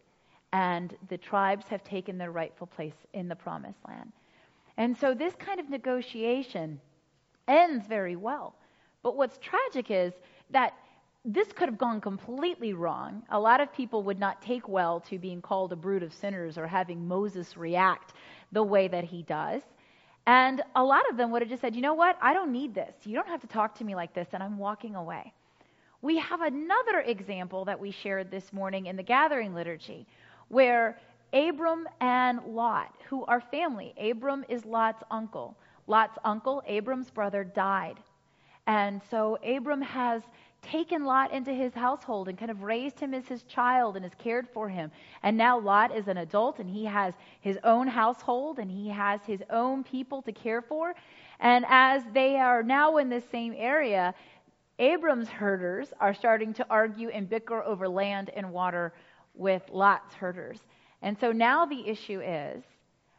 and 0.54 0.96
the 1.10 1.18
tribes 1.18 1.66
have 1.66 1.84
taken 1.84 2.16
their 2.16 2.30
rightful 2.30 2.66
place 2.66 2.94
in 3.12 3.28
the 3.28 3.36
promised 3.36 3.78
land. 3.86 4.10
And 4.78 4.96
so, 4.96 5.12
this 5.12 5.34
kind 5.34 5.60
of 5.60 5.68
negotiation 5.68 6.80
ends 7.46 7.86
very 7.86 8.16
well. 8.16 8.54
But 9.02 9.18
what's 9.18 9.36
tragic 9.36 9.90
is 9.90 10.14
that 10.48 10.72
this 11.22 11.52
could 11.52 11.68
have 11.68 11.76
gone 11.76 12.00
completely 12.00 12.72
wrong. 12.72 13.22
A 13.28 13.38
lot 13.38 13.60
of 13.60 13.70
people 13.70 14.02
would 14.04 14.18
not 14.18 14.40
take 14.40 14.66
well 14.66 14.98
to 15.00 15.18
being 15.18 15.42
called 15.42 15.74
a 15.74 15.76
brood 15.76 16.02
of 16.02 16.14
sinners 16.14 16.56
or 16.56 16.66
having 16.66 17.06
Moses 17.06 17.54
react 17.54 18.14
the 18.50 18.62
way 18.62 18.88
that 18.88 19.04
he 19.04 19.22
does. 19.24 19.60
And 20.26 20.62
a 20.76 20.82
lot 20.82 21.02
of 21.10 21.16
them 21.16 21.30
would 21.30 21.42
have 21.42 21.48
just 21.48 21.60
said, 21.60 21.74
you 21.74 21.82
know 21.82 21.94
what? 21.94 22.16
I 22.20 22.34
don't 22.34 22.52
need 22.52 22.74
this. 22.74 22.94
You 23.04 23.14
don't 23.14 23.28
have 23.28 23.40
to 23.40 23.46
talk 23.46 23.74
to 23.78 23.84
me 23.84 23.94
like 23.94 24.14
this, 24.14 24.28
and 24.32 24.42
I'm 24.42 24.58
walking 24.58 24.94
away. 24.94 25.32
We 26.02 26.18
have 26.18 26.40
another 26.40 27.00
example 27.00 27.64
that 27.66 27.78
we 27.78 27.90
shared 27.90 28.30
this 28.30 28.52
morning 28.52 28.86
in 28.86 28.96
the 28.96 29.02
gathering 29.02 29.54
liturgy 29.54 30.06
where 30.48 30.98
Abram 31.32 31.88
and 32.00 32.40
Lot, 32.46 32.94
who 33.08 33.24
are 33.26 33.40
family, 33.40 33.94
Abram 34.00 34.44
is 34.48 34.64
Lot's 34.64 35.02
uncle. 35.10 35.56
Lot's 35.86 36.18
uncle, 36.24 36.62
Abram's 36.66 37.10
brother, 37.10 37.44
died. 37.44 37.98
And 38.66 39.00
so 39.10 39.38
Abram 39.44 39.82
has 39.82 40.22
taken 40.62 41.04
Lot 41.04 41.32
into 41.32 41.52
his 41.52 41.74
household 41.74 42.28
and 42.28 42.38
kind 42.38 42.50
of 42.50 42.62
raised 42.62 43.00
him 43.00 43.14
as 43.14 43.26
his 43.26 43.42
child 43.44 43.96
and 43.96 44.04
has 44.04 44.14
cared 44.18 44.48
for 44.52 44.68
him. 44.68 44.90
And 45.22 45.36
now 45.36 45.58
Lot 45.58 45.94
is 45.94 46.08
an 46.08 46.18
adult 46.18 46.58
and 46.58 46.68
he 46.68 46.84
has 46.84 47.14
his 47.40 47.58
own 47.64 47.86
household 47.86 48.58
and 48.58 48.70
he 48.70 48.88
has 48.88 49.20
his 49.26 49.42
own 49.50 49.84
people 49.84 50.22
to 50.22 50.32
care 50.32 50.62
for. 50.62 50.94
And 51.40 51.64
as 51.68 52.02
they 52.12 52.36
are 52.36 52.62
now 52.62 52.98
in 52.98 53.08
this 53.08 53.24
same 53.30 53.54
area, 53.56 54.14
Abram's 54.78 55.28
herders 55.28 55.92
are 56.00 56.14
starting 56.14 56.54
to 56.54 56.66
argue 56.70 57.10
and 57.10 57.28
bicker 57.28 57.62
over 57.62 57.88
land 57.88 58.30
and 58.34 58.52
water 58.52 58.92
with 59.34 59.62
Lot's 59.70 60.14
herders. 60.14 60.60
And 61.02 61.18
so 61.18 61.32
now 61.32 61.66
the 61.66 61.86
issue 61.86 62.20
is 62.20 62.62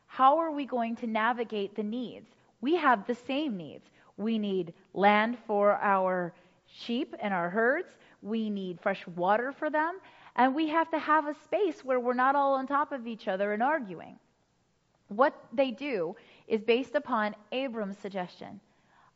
how 0.08 0.38
are 0.40 0.52
we 0.52 0.66
going 0.66 0.96
to 0.98 1.08
navigate 1.08 1.76
the 1.76 1.84
needs? 1.84 2.28
We 2.62 2.76
have 2.76 3.08
the 3.08 3.16
same 3.16 3.58
needs. 3.58 3.90
We 4.18 4.38
need 4.38 4.74
land 4.94 5.38
for 5.48 5.74
our 5.78 6.34
sheep 6.74 7.16
and 7.20 7.34
our 7.34 7.50
herds. 7.50 7.90
We 8.22 8.50
need 8.50 8.80
fresh 8.82 9.06
water 9.08 9.52
for 9.52 9.70
them. 9.70 10.00
And 10.36 10.56
we 10.56 10.68
have 10.70 10.90
to 10.92 11.00
have 11.00 11.28
a 11.28 11.36
space 11.44 11.84
where 11.84 12.00
we're 12.00 12.14
not 12.14 12.36
all 12.36 12.54
on 12.54 12.68
top 12.68 12.92
of 12.92 13.08
each 13.08 13.28
other 13.28 13.54
and 13.54 13.62
arguing. 13.62 14.18
What 15.10 15.36
they 15.52 15.72
do 15.72 16.16
is 16.48 16.62
based 16.62 16.96
upon 16.96 17.36
Abram's 17.52 17.98
suggestion. 17.98 18.62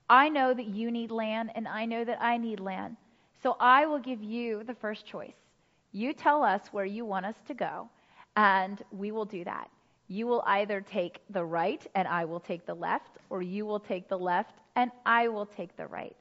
I 0.09 0.29
know 0.29 0.53
that 0.53 0.67
you 0.67 0.91
need 0.91 1.09
land, 1.09 1.51
and 1.55 1.67
I 1.67 1.85
know 1.85 2.03
that 2.03 2.21
I 2.21 2.37
need 2.37 2.59
land. 2.59 2.97
So 3.41 3.55
I 3.59 3.85
will 3.85 3.99
give 3.99 4.21
you 4.21 4.63
the 4.63 4.75
first 4.75 5.05
choice. 5.05 5.35
You 5.93 6.13
tell 6.13 6.43
us 6.43 6.61
where 6.71 6.85
you 6.85 7.05
want 7.05 7.25
us 7.25 7.35
to 7.47 7.53
go, 7.53 7.89
and 8.35 8.83
we 8.91 9.11
will 9.11 9.25
do 9.25 9.43
that. 9.45 9.69
You 10.07 10.27
will 10.27 10.43
either 10.45 10.81
take 10.81 11.21
the 11.29 11.45
right, 11.45 11.85
and 11.95 12.07
I 12.07 12.25
will 12.25 12.41
take 12.41 12.65
the 12.65 12.75
left, 12.75 13.17
or 13.29 13.41
you 13.41 13.65
will 13.65 13.79
take 13.79 14.09
the 14.09 14.19
left, 14.19 14.59
and 14.75 14.91
I 15.05 15.29
will 15.29 15.45
take 15.45 15.75
the 15.77 15.87
right. 15.87 16.15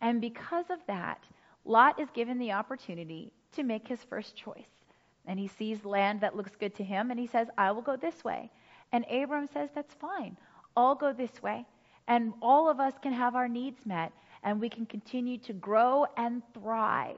And 0.00 0.20
because 0.20 0.66
of 0.70 0.78
that, 0.86 1.24
Lot 1.64 1.98
is 1.98 2.08
given 2.10 2.38
the 2.38 2.52
opportunity 2.52 3.32
to 3.52 3.62
make 3.62 3.88
his 3.88 4.02
first 4.04 4.36
choice. 4.36 4.84
And 5.26 5.38
he 5.38 5.48
sees 5.48 5.84
land 5.84 6.20
that 6.20 6.36
looks 6.36 6.54
good 6.54 6.74
to 6.76 6.84
him, 6.84 7.10
and 7.10 7.18
he 7.18 7.26
says, 7.26 7.48
I 7.58 7.72
will 7.72 7.82
go 7.82 7.96
this 7.96 8.22
way. 8.22 8.50
And 8.92 9.04
Abram 9.10 9.48
says, 9.52 9.70
That's 9.74 9.94
fine. 9.94 10.36
I'll 10.76 10.94
go 10.94 11.12
this 11.12 11.42
way. 11.42 11.66
And 12.06 12.32
all 12.40 12.70
of 12.70 12.78
us 12.78 12.94
can 13.02 13.12
have 13.12 13.34
our 13.34 13.48
needs 13.48 13.84
met, 13.84 14.12
and 14.44 14.60
we 14.60 14.68
can 14.68 14.86
continue 14.86 15.38
to 15.38 15.52
grow 15.52 16.06
and 16.16 16.42
thrive. 16.54 17.16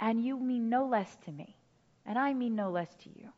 And 0.00 0.24
you 0.24 0.38
mean 0.38 0.70
no 0.70 0.86
less 0.86 1.16
to 1.26 1.32
me, 1.32 1.54
and 2.06 2.18
I 2.18 2.32
mean 2.32 2.54
no 2.54 2.70
less 2.70 2.94
to 3.02 3.10
you. 3.10 3.28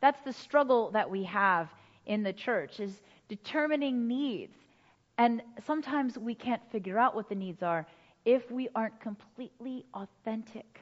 That's 0.00 0.20
the 0.20 0.32
struggle 0.32 0.90
that 0.90 1.08
we 1.08 1.24
have 1.24 1.70
in 2.04 2.22
the 2.22 2.32
church 2.32 2.80
is 2.80 3.00
determining 3.28 4.06
needs 4.06 4.56
and 5.18 5.42
sometimes 5.66 6.18
we 6.18 6.34
can't 6.34 6.62
figure 6.70 6.98
out 6.98 7.14
what 7.14 7.28
the 7.28 7.34
needs 7.34 7.62
are 7.62 7.86
if 8.24 8.50
we 8.50 8.68
aren't 8.74 8.98
completely 9.00 9.84
authentic, 9.94 10.80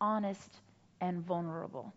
honest, 0.00 0.58
and 1.00 1.24
vulnerable. 1.24 1.92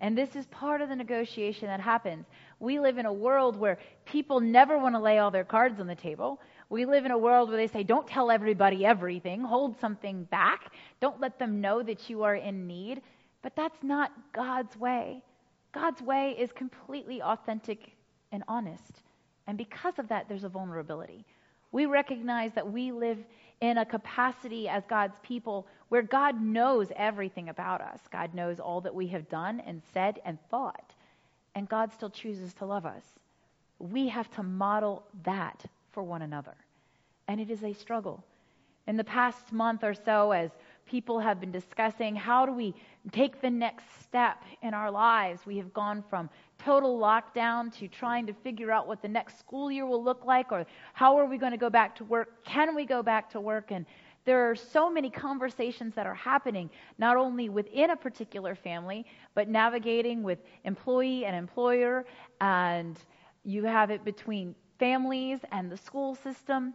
And 0.00 0.16
this 0.16 0.34
is 0.34 0.46
part 0.46 0.80
of 0.80 0.88
the 0.88 0.96
negotiation 0.96 1.68
that 1.68 1.80
happens. 1.80 2.26
We 2.58 2.80
live 2.80 2.96
in 2.96 3.06
a 3.06 3.12
world 3.12 3.56
where 3.56 3.78
people 4.06 4.40
never 4.40 4.78
want 4.78 4.94
to 4.94 4.98
lay 4.98 5.18
all 5.18 5.30
their 5.30 5.44
cards 5.44 5.78
on 5.78 5.86
the 5.86 5.94
table. 5.94 6.40
We 6.70 6.86
live 6.86 7.04
in 7.04 7.10
a 7.10 7.18
world 7.18 7.48
where 7.48 7.58
they 7.58 7.66
say, 7.66 7.82
don't 7.82 8.06
tell 8.06 8.30
everybody 8.30 8.86
everything, 8.86 9.42
hold 9.42 9.78
something 9.78 10.24
back, 10.24 10.72
don't 11.00 11.20
let 11.20 11.38
them 11.38 11.60
know 11.60 11.82
that 11.82 12.08
you 12.08 12.22
are 12.22 12.36
in 12.36 12.66
need. 12.66 13.02
But 13.42 13.56
that's 13.56 13.82
not 13.82 14.12
God's 14.32 14.76
way. 14.76 15.22
God's 15.72 16.00
way 16.00 16.34
is 16.38 16.50
completely 16.52 17.20
authentic 17.20 17.92
and 18.32 18.42
honest. 18.48 19.02
And 19.50 19.58
because 19.58 19.98
of 19.98 20.06
that, 20.06 20.28
there's 20.28 20.44
a 20.44 20.48
vulnerability. 20.48 21.24
We 21.72 21.86
recognize 21.86 22.52
that 22.54 22.70
we 22.70 22.92
live 22.92 23.18
in 23.60 23.78
a 23.78 23.84
capacity 23.84 24.68
as 24.68 24.84
God's 24.88 25.18
people 25.24 25.66
where 25.88 26.02
God 26.02 26.40
knows 26.40 26.92
everything 26.94 27.48
about 27.48 27.80
us. 27.80 27.98
God 28.12 28.32
knows 28.32 28.60
all 28.60 28.80
that 28.82 28.94
we 28.94 29.08
have 29.08 29.28
done 29.28 29.58
and 29.66 29.82
said 29.92 30.20
and 30.24 30.38
thought. 30.52 30.94
And 31.56 31.68
God 31.68 31.92
still 31.92 32.10
chooses 32.10 32.54
to 32.54 32.64
love 32.64 32.86
us. 32.86 33.02
We 33.80 34.06
have 34.06 34.30
to 34.36 34.44
model 34.44 35.02
that 35.24 35.64
for 35.90 36.04
one 36.04 36.22
another. 36.22 36.54
And 37.26 37.40
it 37.40 37.50
is 37.50 37.64
a 37.64 37.72
struggle. 37.72 38.22
In 38.86 38.96
the 38.96 39.02
past 39.02 39.52
month 39.52 39.82
or 39.82 39.94
so, 39.94 40.30
as 40.30 40.52
people 40.86 41.18
have 41.18 41.40
been 41.40 41.52
discussing 41.52 42.16
how 42.16 42.44
do 42.46 42.52
we 42.52 42.74
take 43.12 43.40
the 43.40 43.50
next 43.50 43.84
step 44.02 44.42
in 44.62 44.74
our 44.74 44.90
lives, 44.90 45.46
we 45.46 45.56
have 45.56 45.72
gone 45.72 46.02
from 46.10 46.28
total 46.58 46.98
lockdown 46.98 47.72
to 47.78 47.88
trying 47.88 48.26
to 48.26 48.32
figure 48.32 48.70
out 48.70 48.86
what 48.86 49.00
the 49.00 49.08
next 49.08 49.38
school 49.38 49.70
year 49.70 49.86
will 49.86 50.02
look 50.02 50.24
like 50.24 50.52
or 50.52 50.66
how 50.92 51.16
are 51.16 51.26
we 51.26 51.38
going 51.38 51.52
to 51.52 51.58
go 51.58 51.70
back 51.70 51.94
to 51.96 52.04
work? 52.04 52.44
Can 52.44 52.74
we 52.74 52.84
go 52.84 53.02
back 53.02 53.30
to 53.30 53.40
work? 53.40 53.70
And 53.70 53.86
there 54.24 54.50
are 54.50 54.54
so 54.54 54.90
many 54.90 55.08
conversations 55.08 55.94
that 55.94 56.06
are 56.06 56.14
happening, 56.14 56.70
not 56.98 57.16
only 57.16 57.48
within 57.48 57.90
a 57.90 57.96
particular 57.96 58.54
family, 58.54 59.06
but 59.34 59.48
navigating 59.48 60.22
with 60.22 60.38
employee 60.64 61.24
and 61.24 61.34
employer. 61.34 62.04
And 62.40 62.98
you 63.44 63.64
have 63.64 63.90
it 63.90 64.04
between 64.04 64.54
families 64.78 65.40
and 65.52 65.72
the 65.72 65.76
school 65.76 66.14
system. 66.14 66.74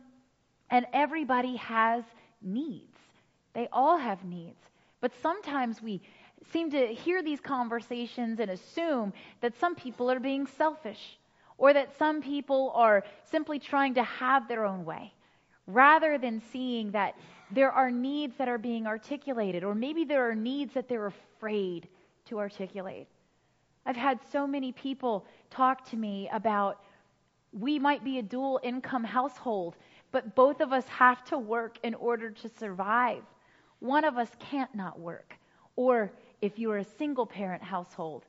And 0.72 0.88
everybody 0.94 1.56
has 1.58 2.04
needs. 2.42 2.95
They 3.56 3.68
all 3.72 3.98
have 3.98 4.24
needs. 4.24 4.60
But 5.02 5.14
sometimes 5.22 5.82
we 5.82 6.02
seem 6.52 6.70
to 6.72 6.88
hear 6.88 7.24
these 7.24 7.40
conversations 7.40 8.40
and 8.40 8.52
assume 8.52 9.14
that 9.42 9.58
some 9.60 9.76
people 9.76 10.12
are 10.12 10.20
being 10.20 10.46
selfish 10.46 11.18
or 11.58 11.74
that 11.74 11.98
some 11.98 12.22
people 12.22 12.72
are 12.76 13.04
simply 13.32 13.58
trying 13.58 13.96
to 13.96 14.04
have 14.04 14.48
their 14.48 14.66
own 14.66 14.86
way 14.86 15.14
rather 15.68 16.18
than 16.18 16.42
seeing 16.52 16.92
that 16.92 17.16
there 17.52 17.72
are 17.72 17.90
needs 17.90 18.36
that 18.38 18.48
are 18.48 18.58
being 18.58 18.86
articulated 18.86 19.64
or 19.64 19.74
maybe 19.74 20.04
there 20.04 20.30
are 20.30 20.36
needs 20.36 20.74
that 20.74 20.88
they're 20.88 21.08
afraid 21.08 21.88
to 22.26 22.40
articulate. 22.40 23.08
I've 23.86 23.96
had 23.96 24.20
so 24.32 24.46
many 24.46 24.72
people 24.72 25.26
talk 25.50 25.90
to 25.92 25.96
me 25.96 26.30
about 26.34 26.82
we 27.54 27.80
might 27.80 28.04
be 28.04 28.20
a 28.20 28.24
dual 28.24 28.60
income 28.64 29.04
household, 29.04 29.76
but 30.12 30.36
both 30.36 30.60
of 30.60 30.74
us 30.74 30.88
have 30.88 31.24
to 31.26 31.38
work 31.38 31.78
in 31.84 31.94
order 31.94 32.32
to 32.32 32.50
survive. 32.50 33.24
One 33.86 34.04
of 34.04 34.18
us 34.18 34.30
can't 34.40 34.74
not 34.74 35.00
work. 35.00 35.36
Or 35.76 36.12
if 36.42 36.58
you're 36.58 36.78
a 36.78 36.98
single 36.98 37.28
parent 37.28 37.62
household, 37.62 38.26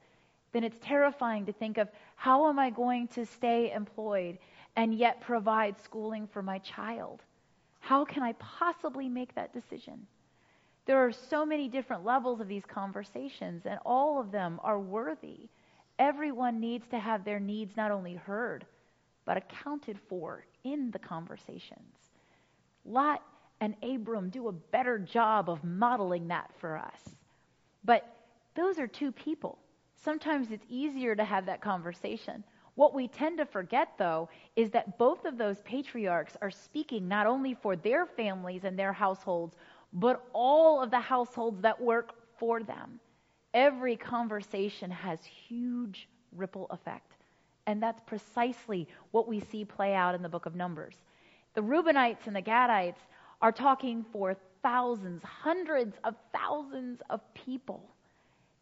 then 0.52 0.62
it's 0.64 0.76
terrifying 0.82 1.46
to 1.46 1.52
think 1.52 1.78
of 1.78 1.88
how 2.14 2.48
am 2.48 2.58
I 2.58 2.68
going 2.70 3.08
to 3.08 3.24
stay 3.24 3.72
employed 3.72 4.38
and 4.76 4.94
yet 4.94 5.22
provide 5.22 5.80
schooling 5.82 6.26
for 6.26 6.42
my 6.42 6.58
child? 6.58 7.22
How 7.80 8.04
can 8.04 8.22
I 8.22 8.32
possibly 8.34 9.08
make 9.08 9.34
that 9.34 9.54
decision? 9.54 10.06
There 10.84 10.98
are 10.98 11.12
so 11.12 11.46
many 11.46 11.68
different 11.68 12.04
levels 12.04 12.40
of 12.40 12.48
these 12.48 12.66
conversations, 12.66 13.64
and 13.64 13.78
all 13.84 14.20
of 14.20 14.30
them 14.30 14.60
are 14.62 14.78
worthy. 14.78 15.48
Everyone 15.98 16.60
needs 16.60 16.86
to 16.88 16.98
have 16.98 17.24
their 17.24 17.40
needs 17.40 17.76
not 17.76 17.90
only 17.90 18.14
heard, 18.14 18.66
but 19.24 19.38
accounted 19.38 19.98
for 20.08 20.44
in 20.64 20.90
the 20.90 20.98
conversations. 20.98 21.96
Lot 22.84 23.22
and 23.60 23.74
Abram 23.82 24.30
do 24.30 24.48
a 24.48 24.52
better 24.52 24.98
job 24.98 25.48
of 25.48 25.64
modeling 25.64 26.28
that 26.28 26.50
for 26.58 26.76
us. 26.76 27.00
But 27.84 28.04
those 28.54 28.78
are 28.78 28.86
two 28.86 29.12
people. 29.12 29.58
Sometimes 29.94 30.50
it's 30.50 30.66
easier 30.68 31.14
to 31.14 31.24
have 31.24 31.46
that 31.46 31.60
conversation. 31.60 32.44
What 32.74 32.94
we 32.94 33.08
tend 33.08 33.38
to 33.38 33.46
forget, 33.46 33.88
though, 33.98 34.28
is 34.54 34.70
that 34.70 34.98
both 34.98 35.24
of 35.24 35.38
those 35.38 35.62
patriarchs 35.62 36.36
are 36.42 36.50
speaking 36.50 37.08
not 37.08 37.26
only 37.26 37.54
for 37.54 37.74
their 37.74 38.04
families 38.04 38.64
and 38.64 38.78
their 38.78 38.92
households, 38.92 39.56
but 39.92 40.22
all 40.34 40.82
of 40.82 40.90
the 40.90 41.00
households 41.00 41.62
that 41.62 41.80
work 41.80 42.12
for 42.38 42.62
them. 42.62 43.00
Every 43.54 43.96
conversation 43.96 44.90
has 44.90 45.24
huge 45.24 46.08
ripple 46.36 46.66
effect. 46.70 47.12
And 47.66 47.82
that's 47.82 48.02
precisely 48.02 48.86
what 49.10 49.26
we 49.26 49.40
see 49.40 49.64
play 49.64 49.94
out 49.94 50.14
in 50.14 50.22
the 50.22 50.28
book 50.28 50.44
of 50.44 50.54
Numbers. 50.54 50.94
The 51.54 51.62
Reubenites 51.62 52.26
and 52.26 52.36
the 52.36 52.42
Gadites 52.42 53.00
are 53.40 53.52
talking 53.52 54.04
for 54.12 54.36
thousands, 54.62 55.22
hundreds 55.22 55.96
of 56.04 56.14
thousands 56.34 57.00
of 57.10 57.20
people. 57.34 57.90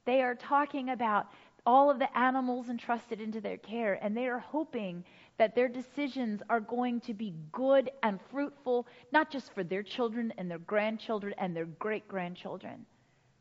They 0.05 0.23
are 0.23 0.35
talking 0.35 0.91
about 0.91 1.29
all 1.67 1.91
of 1.91 1.99
the 1.99 2.19
animals 2.19 2.69
entrusted 2.69 3.21
into 3.21 3.41
their 3.41 3.57
care, 3.57 3.99
and 4.03 4.17
they 4.17 4.27
are 4.27 4.39
hoping 4.39 5.05
that 5.39 5.55
their 5.55 5.69
decisions 5.69 6.43
are 6.51 6.61
going 6.61 7.01
to 7.01 7.15
be 7.15 7.35
good 7.53 7.91
and 8.03 8.21
fruitful, 8.31 8.87
not 9.13 9.31
just 9.31 9.53
for 9.55 9.65
their 9.65 9.83
children 9.83 10.33
and 10.37 10.51
their 10.51 10.59
grandchildren 10.59 11.35
and 11.39 11.57
their 11.57 11.65
great 11.65 12.07
grandchildren, 12.07 12.85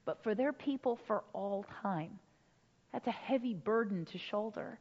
but 0.06 0.24
for 0.24 0.36
their 0.36 0.54
people 0.54 0.96
for 1.06 1.24
all 1.34 1.66
time. 1.82 2.18
That's 2.94 3.08
a 3.08 3.12
heavy 3.12 3.54
burden 3.54 4.06
to 4.06 4.18
shoulder. 4.18 4.80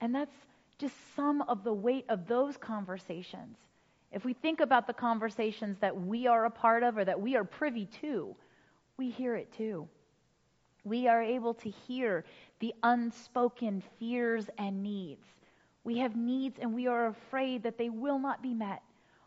And 0.00 0.14
that's 0.14 0.34
just 0.78 0.94
some 1.14 1.42
of 1.42 1.64
the 1.64 1.72
weight 1.72 2.04
of 2.08 2.26
those 2.26 2.56
conversations. 2.56 3.56
If 4.12 4.24
we 4.24 4.32
think 4.32 4.60
about 4.60 4.86
the 4.86 4.92
conversations 4.92 5.78
that 5.80 5.96
we 5.96 6.26
are 6.26 6.44
a 6.44 6.50
part 6.50 6.82
of 6.82 6.96
or 6.96 7.04
that 7.04 7.20
we 7.20 7.36
are 7.36 7.44
privy 7.44 7.86
to, 8.00 8.34
we 8.96 9.10
hear 9.10 9.36
it 9.36 9.52
too. 9.52 9.88
We 10.84 11.08
are 11.08 11.22
able 11.22 11.54
to 11.54 11.68
hear 11.68 12.24
the 12.60 12.74
unspoken 12.82 13.82
fears 13.98 14.48
and 14.58 14.82
needs. 14.82 15.26
We 15.84 15.98
have 15.98 16.16
needs 16.16 16.58
and 16.60 16.72
we 16.72 16.86
are 16.86 17.08
afraid 17.08 17.62
that 17.64 17.76
they 17.76 17.90
will 17.90 18.18
not 18.18 18.42
be 18.42 18.54
met. 18.54 18.82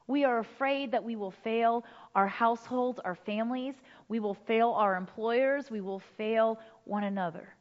We 0.08 0.24
are 0.24 0.40
afraid 0.40 0.92
that 0.92 1.04
we 1.04 1.16
will 1.16 1.32
fail 1.32 1.86
our 2.16 2.28
households, 2.28 3.00
our 3.00 3.14
families. 3.14 3.76
We 4.08 4.20
will 4.20 4.34
fail 4.34 4.72
our 4.72 4.96
employers. 4.96 5.70
We 5.70 5.82
will 5.82 6.02
fail 6.18 6.60
one 6.86 7.04
another. 7.04 7.54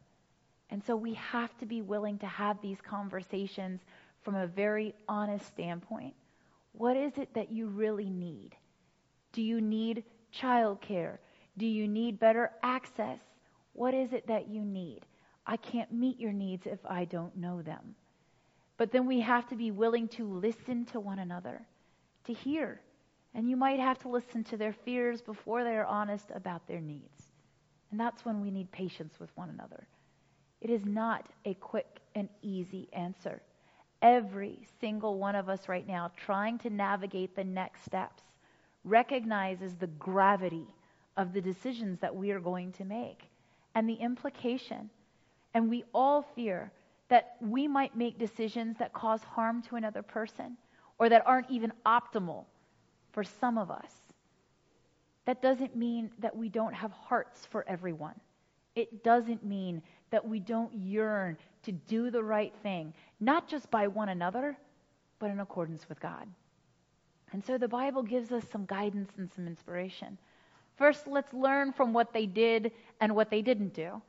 And 0.71 0.83
so 0.83 0.97
we 0.97 1.15
have 1.15 1.57
to 1.59 1.67
be 1.67 1.83
willing 1.83 2.19
to 2.19 2.27
have 2.27 2.61
these 2.63 2.79
conversations 2.81 3.81
from 4.23 4.35
a 4.35 4.47
very 4.47 4.95
honest 5.09 5.47
standpoint. 5.47 6.15
What 6.79 6.97
is 6.97 7.13
it 7.17 7.35
that 7.35 7.51
you 7.51 7.67
really 7.67 8.09
need? 8.09 8.55
Do 9.33 9.43
you 9.43 9.61
need 9.61 10.05
childcare? 10.33 11.19
Do 11.57 11.67
you 11.67 11.89
need 11.89 12.21
better 12.21 12.53
access? 12.63 13.19
What 13.73 13.95
is 13.95 14.13
it 14.13 14.29
that 14.29 14.49
you 14.49 14.65
need? 14.65 15.01
I 15.45 15.57
can't 15.57 15.93
meet 15.93 16.21
your 16.21 16.33
needs 16.33 16.67
if 16.67 16.79
I 16.89 17.05
don't 17.05 17.37
know 17.37 17.63
them. 17.63 17.97
But 18.77 18.93
then 18.93 19.09
we 19.09 19.19
have 19.19 19.49
to 19.49 19.57
be 19.57 19.73
willing 19.73 20.07
to 20.11 20.25
listen 20.25 20.85
to 20.93 21.01
one 21.01 21.19
another, 21.19 21.63
to 22.27 22.33
hear. 22.33 22.81
And 23.35 23.51
you 23.51 23.57
might 23.57 23.81
have 23.81 23.99
to 24.03 24.09
listen 24.09 24.45
to 24.45 24.57
their 24.57 24.73
fears 24.73 25.21
before 25.21 25.65
they 25.65 25.77
are 25.77 25.85
honest 25.85 26.31
about 26.33 26.69
their 26.69 26.81
needs. 26.81 27.33
And 27.91 27.99
that's 27.99 28.25
when 28.25 28.41
we 28.41 28.53
need 28.53 28.71
patience 28.71 29.19
with 29.19 29.37
one 29.37 29.51
another. 29.51 29.89
It 30.61 30.71
is 30.71 30.85
not 30.85 31.27
a 31.45 31.55
quick 31.55 31.99
and 32.15 32.29
easy 32.41 32.89
answer. 32.93 33.43
Every 34.01 34.61
single 34.81 35.19
one 35.19 35.35
of 35.35 35.49
us 35.49 35.69
right 35.69 35.87
now 35.87 36.13
trying 36.17 36.59
to 36.59 36.71
navigate 36.71 37.35
the 37.35 37.45
next 37.45 37.85
steps 37.85 38.23
recognizes 38.85 39.75
the 39.75 39.89
gravity 39.89 40.67
of 41.17 41.33
the 41.33 41.41
decisions 41.41 41.99
that 42.01 42.15
we 42.15 42.31
are 42.31 42.41
going 42.41 42.73
to 42.73 42.85
make 42.85 43.29
and 43.75 43.89
the 43.89 43.95
implication. 43.95 44.89
And 45.55 45.69
we 45.69 45.85
all 45.93 46.23
fear 46.23 46.71
that 47.09 47.37
we 47.41 47.67
might 47.67 47.97
make 47.97 48.19
decisions 48.19 48.77
that 48.79 48.93
cause 48.93 49.23
harm 49.23 49.63
to 49.63 49.77
another 49.77 50.03
person 50.03 50.57
or 50.99 51.09
that 51.09 51.27
aren't 51.27 51.51
even 51.51 51.73
optimal 51.85 52.45
for 53.13 53.25
some 53.25 53.59
of 53.59 53.71
us. 53.71 53.93
That 55.25 55.43
doesn't 55.43 55.77
mean 55.77 56.11
that 56.21 56.37
we 56.37 56.49
don't 56.49 56.75
have 56.75 56.93
hearts 56.93 57.47
for 57.47 57.65
everyone. 57.69 58.15
It 58.75 59.03
doesn't 59.03 59.45
mean 59.45 59.83
that 60.11 60.27
we 60.27 60.39
don't 60.39 60.73
yearn 60.73 61.37
to 61.65 61.73
do 61.73 62.11
the 62.11 62.23
right 62.23 62.55
thing, 62.63 62.95
not 63.21 63.49
just 63.49 63.71
by 63.71 63.87
one 63.87 64.09
another, 64.09 64.57
but 65.19 65.31
in 65.31 65.41
accordance 65.41 65.89
with 65.89 66.01
God. 66.01 66.27
And 67.33 67.45
so 67.45 67.59
the 67.59 67.69
Bible 67.69 68.03
gives 68.03 68.33
us 68.33 68.45
some 68.51 68.65
guidance 68.65 69.11
and 69.19 69.31
some 69.35 69.47
inspiration. 69.47 70.17
First, 70.77 71.07
let's 71.07 71.33
learn 71.35 71.73
from 71.73 71.93
what 71.93 72.13
they 72.13 72.27
did 72.27 72.73
and 73.01 73.15
what 73.15 73.31
they 73.31 73.43
didn't 73.43 73.75
do. 73.75 74.01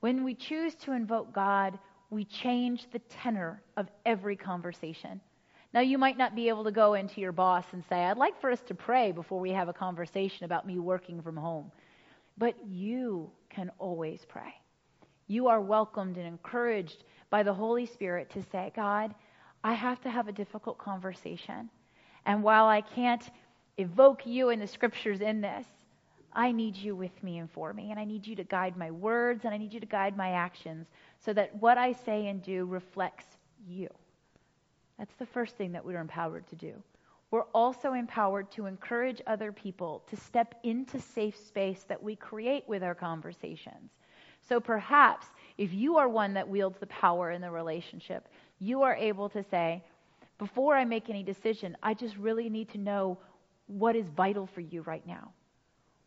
When 0.00 0.22
we 0.22 0.34
choose 0.34 0.74
to 0.76 0.92
invoke 0.92 1.32
God, 1.32 1.78
we 2.10 2.24
change 2.24 2.86
the 2.92 3.00
tenor 3.00 3.62
of 3.76 3.88
every 4.06 4.36
conversation. 4.36 5.20
Now, 5.74 5.80
you 5.80 5.98
might 5.98 6.16
not 6.16 6.34
be 6.34 6.48
able 6.48 6.64
to 6.64 6.70
go 6.70 6.94
into 6.94 7.20
your 7.20 7.32
boss 7.32 7.64
and 7.72 7.84
say, 7.88 7.96
I'd 7.96 8.16
like 8.16 8.40
for 8.40 8.50
us 8.50 8.62
to 8.68 8.74
pray 8.74 9.12
before 9.12 9.40
we 9.40 9.50
have 9.50 9.68
a 9.68 9.72
conversation 9.72 10.44
about 10.44 10.66
me 10.66 10.78
working 10.78 11.20
from 11.20 11.36
home. 11.36 11.70
But 12.38 12.54
you 12.66 13.30
can 13.50 13.70
always 13.78 14.24
pray 14.26 14.54
you 15.28 15.46
are 15.48 15.60
welcomed 15.60 16.16
and 16.16 16.26
encouraged 16.26 17.04
by 17.30 17.42
the 17.42 17.54
Holy 17.54 17.86
Spirit 17.86 18.30
to 18.30 18.42
say, 18.50 18.72
God, 18.74 19.14
I 19.62 19.74
have 19.74 20.00
to 20.02 20.10
have 20.10 20.28
a 20.28 20.32
difficult 20.32 20.78
conversation. 20.78 21.68
And 22.26 22.42
while 22.42 22.66
I 22.66 22.80
can't 22.80 23.22
evoke 23.76 24.26
you 24.26 24.48
in 24.48 24.58
the 24.58 24.66
scriptures 24.66 25.20
in 25.20 25.40
this, 25.40 25.66
I 26.32 26.52
need 26.52 26.76
you 26.76 26.94
with 26.94 27.22
me 27.22 27.38
and 27.38 27.50
for 27.50 27.72
me. 27.72 27.90
And 27.90 27.98
I 27.98 28.04
need 28.04 28.26
you 28.26 28.36
to 28.36 28.44
guide 28.44 28.76
my 28.76 28.90
words 28.90 29.44
and 29.44 29.54
I 29.54 29.58
need 29.58 29.72
you 29.72 29.80
to 29.80 29.86
guide 29.86 30.16
my 30.16 30.30
actions 30.30 30.86
so 31.20 31.32
that 31.32 31.54
what 31.56 31.78
I 31.78 31.92
say 31.92 32.28
and 32.28 32.42
do 32.42 32.64
reflects 32.66 33.26
you. 33.66 33.88
That's 34.98 35.14
the 35.18 35.26
first 35.26 35.56
thing 35.56 35.72
that 35.72 35.84
we're 35.84 36.00
empowered 36.00 36.46
to 36.48 36.56
do. 36.56 36.74
We're 37.30 37.42
also 37.54 37.92
empowered 37.92 38.50
to 38.52 38.66
encourage 38.66 39.20
other 39.26 39.52
people 39.52 40.02
to 40.08 40.16
step 40.16 40.54
into 40.62 40.98
safe 41.00 41.36
space 41.36 41.84
that 41.88 42.02
we 42.02 42.16
create 42.16 42.64
with 42.66 42.82
our 42.82 42.94
conversations. 42.94 43.90
So 44.48 44.60
perhaps 44.60 45.26
if 45.58 45.74
you 45.74 45.98
are 45.98 46.08
one 46.08 46.34
that 46.34 46.48
wields 46.48 46.78
the 46.78 46.86
power 46.86 47.30
in 47.30 47.40
the 47.40 47.50
relationship, 47.50 48.28
you 48.58 48.82
are 48.82 48.94
able 48.94 49.28
to 49.30 49.42
say, 49.42 49.82
before 50.38 50.76
I 50.76 50.84
make 50.84 51.10
any 51.10 51.22
decision, 51.22 51.76
I 51.82 51.94
just 51.94 52.16
really 52.16 52.48
need 52.48 52.68
to 52.70 52.78
know 52.78 53.18
what 53.66 53.96
is 53.96 54.08
vital 54.08 54.46
for 54.46 54.60
you 54.60 54.82
right 54.82 55.06
now. 55.06 55.32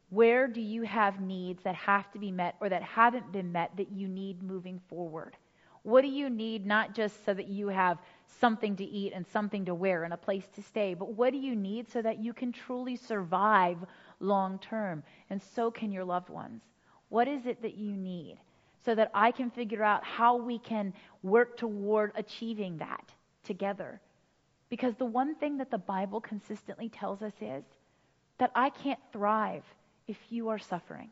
Where 0.10 0.47
do 0.47 0.62
you 0.62 0.82
have 0.84 1.21
needs 1.21 1.63
that 1.63 1.75
have 1.75 2.12
to 2.12 2.19
be 2.19 2.32
met 2.32 2.56
or 2.60 2.69
that 2.69 2.82
haven't 2.82 3.32
been 3.32 3.51
met 3.51 3.71
that 3.77 3.91
you 3.91 4.08
need 4.08 4.41
moving 4.41 4.82
forward? 4.89 5.38
What 5.84 6.01
do 6.01 6.08
you 6.08 6.30
need 6.30 6.65
not 6.65 6.93
just 6.93 7.23
so 7.25 7.34
that 7.34 7.47
you 7.47 7.67
have 7.67 7.97
something 8.39 8.75
to 8.75 8.84
eat 8.84 9.13
and 9.13 9.25
something 9.27 9.65
to 9.65 9.75
wear 9.75 10.04
and 10.04 10.13
a 10.13 10.17
place 10.17 10.47
to 10.56 10.62
stay, 10.62 10.93
but 10.93 11.13
what 11.13 11.32
do 11.32 11.39
you 11.39 11.56
need 11.56 11.89
so 11.89 12.01
that 12.01 12.19
you 12.19 12.34
can 12.34 12.51
truly 12.51 12.95
survive 12.95 13.77
long 14.19 14.60
term? 14.60 15.04
And 15.30 15.41
so 15.41 15.71
can 15.71 15.91
your 15.91 16.06
loved 16.06 16.30
ones. 16.30 16.62
What 17.12 17.28
is 17.28 17.45
it 17.45 17.62
that 17.62 17.76
you 17.76 17.91
need? 17.91 18.38
So 18.86 18.95
that 18.95 19.12
I 19.13 19.32
can 19.32 19.52
figure 19.52 19.84
out 19.84 20.02
how 20.06 20.38
we 20.38 20.58
can 20.58 20.93
work 21.24 21.58
toward 21.58 22.13
achieving 22.15 22.78
that 22.78 23.12
together. 23.43 24.00
Because 24.69 24.95
the 24.95 25.06
one 25.06 25.36
thing 25.36 25.58
that 25.58 25.69
the 25.69 25.78
Bible 25.78 26.21
consistently 26.21 26.88
tells 26.88 27.21
us 27.21 27.34
is 27.41 27.65
that 28.38 28.52
I 28.56 28.69
can't 28.69 29.00
thrive 29.12 29.65
if 30.08 30.15
you 30.30 30.47
are 30.47 30.58
suffering. 30.58 31.10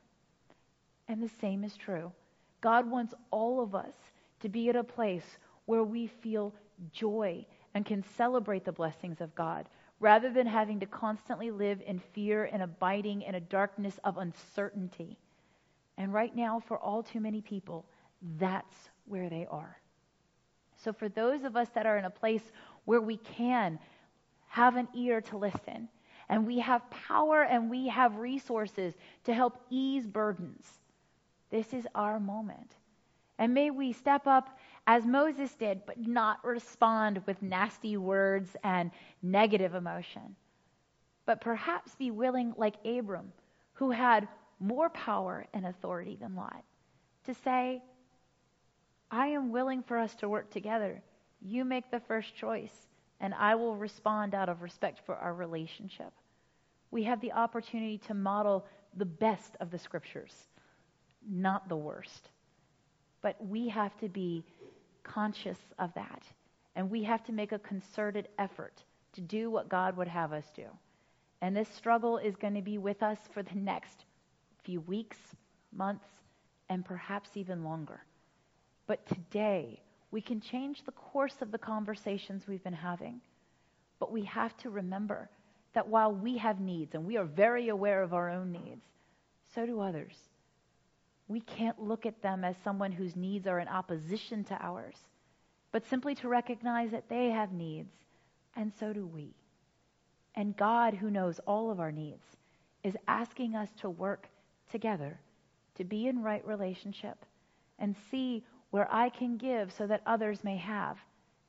And 1.09 1.21
the 1.21 1.29
same 1.41 1.65
is 1.65 1.75
true. 1.75 2.13
God 2.61 2.89
wants 2.89 3.13
all 3.29 3.61
of 3.61 3.75
us 3.75 3.93
to 4.39 4.47
be 4.47 4.69
at 4.69 4.77
a 4.77 4.83
place 4.85 5.25
where 5.65 5.83
we 5.83 6.07
feel 6.07 6.53
joy 6.93 7.45
and 7.73 7.85
can 7.85 8.05
celebrate 8.15 8.63
the 8.63 8.71
blessings 8.71 9.19
of 9.19 9.35
God 9.35 9.67
rather 9.99 10.31
than 10.31 10.47
having 10.47 10.79
to 10.79 10.85
constantly 10.85 11.51
live 11.51 11.81
in 11.85 12.01
fear 12.13 12.45
and 12.45 12.63
abiding 12.63 13.23
in 13.23 13.35
a 13.35 13.41
darkness 13.41 13.99
of 14.05 14.17
uncertainty. 14.17 15.17
And 15.99 16.13
right 16.13 16.33
now, 16.33 16.61
for 16.65 16.79
all 16.79 17.03
too 17.03 17.19
many 17.19 17.41
people, 17.41 17.85
that's 18.39 18.89
where 19.05 19.29
they 19.29 19.45
are. 19.51 19.77
So, 20.77 20.93
for 20.93 21.09
those 21.09 21.43
of 21.43 21.57
us 21.57 21.67
that 21.75 21.85
are 21.85 21.97
in 21.97 22.05
a 22.05 22.09
place 22.09 22.41
where 22.85 23.01
we 23.01 23.17
can 23.17 23.77
have 24.47 24.77
an 24.77 24.87
ear 24.95 25.19
to 25.21 25.37
listen, 25.37 25.89
and 26.29 26.47
we 26.47 26.59
have 26.59 26.89
power 26.89 27.43
and 27.43 27.69
we 27.69 27.89
have 27.89 28.15
resources 28.15 28.93
to 29.25 29.33
help 29.33 29.61
ease 29.69 30.07
burdens, 30.07 30.65
this 31.49 31.73
is 31.73 31.85
our 31.93 32.17
moment. 32.17 32.75
And 33.37 33.53
may 33.53 33.69
we 33.69 33.91
step 33.91 34.25
up 34.25 34.57
as 34.87 35.05
Moses 35.05 35.53
did, 35.55 35.85
but 35.85 35.99
not 35.99 36.43
respond 36.45 37.21
with 37.25 37.41
nasty 37.41 37.97
words 37.97 38.55
and 38.63 38.91
negative 39.21 39.75
emotion. 39.75 40.35
But 41.25 41.41
perhaps 41.41 41.95
be 41.95 42.09
willing, 42.09 42.53
like 42.57 42.75
Abram, 42.85 43.33
who 43.73 43.91
had 43.91 44.27
more 44.59 44.89
power 44.89 45.45
and 45.53 45.65
authority 45.65 46.17
than 46.19 46.35
Lot, 46.35 46.63
to 47.25 47.33
say, 47.33 47.81
I 49.11 49.27
am 49.27 49.51
willing 49.51 49.83
for 49.83 49.97
us 49.97 50.13
to 50.15 50.29
work 50.29 50.51
together. 50.51 51.01
You 51.41 51.65
make 51.65 51.89
the 51.89 52.01
first 52.01 52.35
choice, 52.35 52.87
and 53.19 53.33
I 53.33 53.55
will 53.55 53.75
respond 53.75 54.35
out 54.35 54.49
of 54.49 54.61
respect 54.61 54.99
for 55.05 55.15
our 55.15 55.33
relationship. 55.33 56.11
We 56.91 57.03
have 57.03 57.21
the 57.21 57.31
opportunity 57.31 57.97
to 58.07 58.13
model 58.13 58.65
the 58.97 59.05
best 59.05 59.55
of 59.59 59.71
the 59.71 59.79
scriptures, 59.79 60.33
not 61.27 61.69
the 61.69 61.75
worst. 61.75 62.29
But 63.21 63.35
we 63.45 63.69
have 63.69 63.97
to 63.99 64.09
be 64.09 64.43
conscious 65.03 65.59
of 65.77 65.93
that, 65.95 66.23
and 66.75 66.89
we 66.89 67.03
have 67.03 67.23
to 67.25 67.31
make 67.31 67.51
a 67.51 67.59
concerted 67.59 68.27
effort 68.37 68.83
to 69.13 69.21
do 69.21 69.49
what 69.49 69.69
God 69.69 69.97
would 69.97 70.07
have 70.07 70.33
us 70.33 70.45
do. 70.55 70.65
And 71.41 71.55
this 71.55 71.69
struggle 71.69 72.17
is 72.17 72.35
going 72.35 72.55
to 72.55 72.61
be 72.61 72.77
with 72.77 73.01
us 73.01 73.17
for 73.33 73.43
the 73.43 73.55
next 73.55 74.05
few 74.69 74.81
weeks, 74.81 75.17
months, 75.75 76.05
and 76.69 76.85
perhaps 76.85 77.29
even 77.33 77.63
longer. 77.63 78.05
But 78.85 79.03
today, 79.07 79.81
we 80.11 80.21
can 80.21 80.39
change 80.39 80.83
the 80.83 80.91
course 80.91 81.37
of 81.41 81.51
the 81.51 81.57
conversations 81.57 82.47
we've 82.47 82.63
been 82.63 82.71
having. 82.71 83.19
But 83.99 84.11
we 84.11 84.23
have 84.25 84.55
to 84.57 84.69
remember 84.69 85.27
that 85.73 85.87
while 85.87 86.13
we 86.13 86.37
have 86.37 86.59
needs, 86.59 86.93
and 86.93 87.03
we 87.03 87.17
are 87.17 87.25
very 87.25 87.69
aware 87.69 88.03
of 88.03 88.13
our 88.13 88.29
own 88.29 88.51
needs, 88.51 88.85
so 89.55 89.65
do 89.65 89.79
others. 89.79 90.13
we 91.29 91.39
can't 91.39 91.81
look 91.81 92.05
at 92.05 92.21
them 92.21 92.43
as 92.43 92.55
someone 92.63 92.91
whose 92.91 93.15
needs 93.15 93.47
are 93.47 93.59
in 93.59 93.67
opposition 93.67 94.43
to 94.43 94.57
ours, 94.61 94.95
but 95.71 95.87
simply 95.87 96.15
to 96.15 96.27
recognize 96.27 96.91
that 96.91 97.07
they 97.07 97.29
have 97.29 97.53
needs, 97.53 97.93
and 98.55 98.73
so 98.79 98.91
do 98.91 99.05
we. 99.05 99.35
And 100.35 100.57
God, 100.57 100.95
who 100.95 101.11
knows 101.11 101.39
all 101.47 101.71
of 101.71 101.79
our 101.79 101.91
needs, 101.91 102.25
is 102.83 102.97
asking 103.07 103.55
us 103.55 103.69
to 103.81 103.89
work 103.89 104.27
together 104.69 105.19
to 105.75 105.83
be 105.83 106.07
in 106.07 106.21
right 106.21 106.45
relationship 106.45 107.17
and 107.79 107.95
see 108.11 108.43
where 108.71 108.87
I 108.91 109.09
can 109.09 109.37
give 109.37 109.71
so 109.71 109.87
that 109.87 110.01
others 110.05 110.43
may 110.43 110.57
have, 110.57 110.97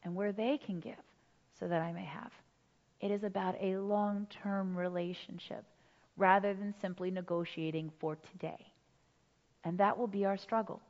and 0.03 0.15
where 0.15 0.33
they 0.33 0.59
can 0.59 0.81
give 0.81 0.95
so 1.59 1.69
that 1.69 1.83
I 1.83 1.93
may 1.93 2.05
have. 2.05 2.33
It 3.01 3.11
is 3.11 3.25
about 3.25 3.57
a 3.61 3.77
long 3.77 4.27
term 4.43 4.77
relationship 4.77 5.65
rather 6.17 6.55
than 6.55 6.75
simply 6.81 7.11
negotiating 7.11 7.91
for 7.99 8.17
today. 8.17 8.67
And 9.65 9.77
that 9.79 9.99
will 9.99 10.07
be 10.07 10.25
our 10.25 10.37
struggle. 10.37 10.81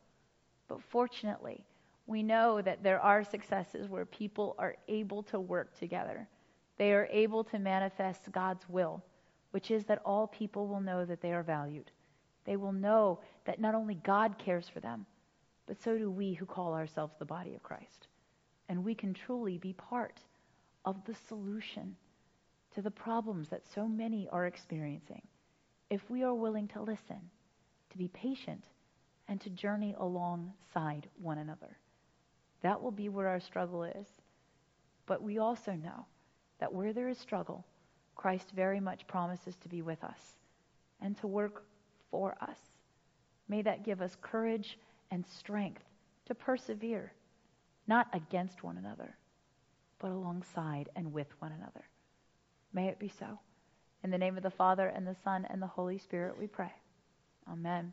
But 0.68 0.80
fortunately, 0.90 1.64
we 2.06 2.22
know 2.22 2.60
that 2.62 2.82
there 2.82 3.00
are 3.00 3.24
successes 3.24 3.88
where 3.88 4.04
people 4.04 4.54
are 4.58 4.76
able 4.88 5.22
to 5.24 5.40
work 5.40 5.76
together. 5.78 6.28
They 6.76 6.92
are 6.92 7.08
able 7.10 7.44
to 7.44 7.58
manifest 7.58 8.30
God's 8.32 8.68
will, 8.68 9.02
which 9.50 9.70
is 9.70 9.84
that 9.84 10.02
all 10.04 10.26
people 10.26 10.66
will 10.66 10.80
know 10.80 11.04
that 11.04 11.20
they 11.20 11.32
are 11.32 11.42
valued. 11.42 11.90
They 12.44 12.56
will 12.56 12.72
know 12.72 13.20
that 13.44 13.60
not 13.60 13.74
only 13.74 13.94
God 13.94 14.38
cares 14.38 14.68
for 14.68 14.80
them, 14.80 15.06
but 15.66 15.80
so 15.82 15.96
do 15.96 16.10
we 16.10 16.34
who 16.34 16.46
call 16.46 16.74
ourselves 16.74 17.14
the 17.18 17.24
body 17.24 17.54
of 17.54 17.62
Christ. 17.62 18.08
And 18.68 18.84
we 18.84 18.94
can 18.94 19.14
truly 19.14 19.58
be 19.58 19.72
part 19.72 20.20
of 20.84 21.04
the 21.04 21.14
solution 21.28 21.96
to 22.74 22.82
the 22.82 22.90
problems 22.90 23.48
that 23.48 23.66
so 23.74 23.86
many 23.86 24.28
are 24.30 24.46
experiencing 24.46 25.22
if 25.90 26.08
we 26.08 26.22
are 26.22 26.34
willing 26.34 26.68
to 26.68 26.82
listen, 26.82 27.20
to 27.90 27.98
be 27.98 28.08
patient, 28.08 28.64
and 29.28 29.40
to 29.40 29.50
journey 29.50 29.94
alongside 29.98 31.08
one 31.20 31.38
another. 31.38 31.78
That 32.62 32.80
will 32.80 32.90
be 32.92 33.08
where 33.08 33.28
our 33.28 33.40
struggle 33.40 33.84
is. 33.84 34.06
But 35.06 35.22
we 35.22 35.38
also 35.38 35.72
know 35.72 36.06
that 36.60 36.72
where 36.72 36.92
there 36.92 37.08
is 37.08 37.18
struggle, 37.18 37.64
Christ 38.14 38.52
very 38.54 38.80
much 38.80 39.06
promises 39.06 39.56
to 39.62 39.68
be 39.68 39.82
with 39.82 40.02
us 40.04 40.34
and 41.00 41.16
to 41.18 41.26
work 41.26 41.64
for 42.10 42.36
us. 42.40 42.58
May 43.48 43.62
that 43.62 43.84
give 43.84 44.00
us 44.00 44.16
courage 44.20 44.78
and 45.10 45.26
strength 45.26 45.82
to 46.26 46.34
persevere, 46.34 47.12
not 47.86 48.08
against 48.12 48.62
one 48.62 48.76
another, 48.76 49.16
but 49.98 50.10
alongside 50.10 50.88
and 50.96 51.12
with 51.12 51.28
one 51.40 51.52
another. 51.52 51.84
May 52.72 52.88
it 52.88 52.98
be 52.98 53.08
so. 53.08 53.38
In 54.02 54.10
the 54.10 54.18
name 54.18 54.36
of 54.36 54.42
the 54.42 54.50
Father, 54.50 54.88
and 54.88 55.06
the 55.06 55.16
Son, 55.24 55.46
and 55.50 55.60
the 55.60 55.66
Holy 55.66 55.98
Spirit, 55.98 56.38
we 56.38 56.46
pray. 56.46 56.72
Amen. 57.50 57.92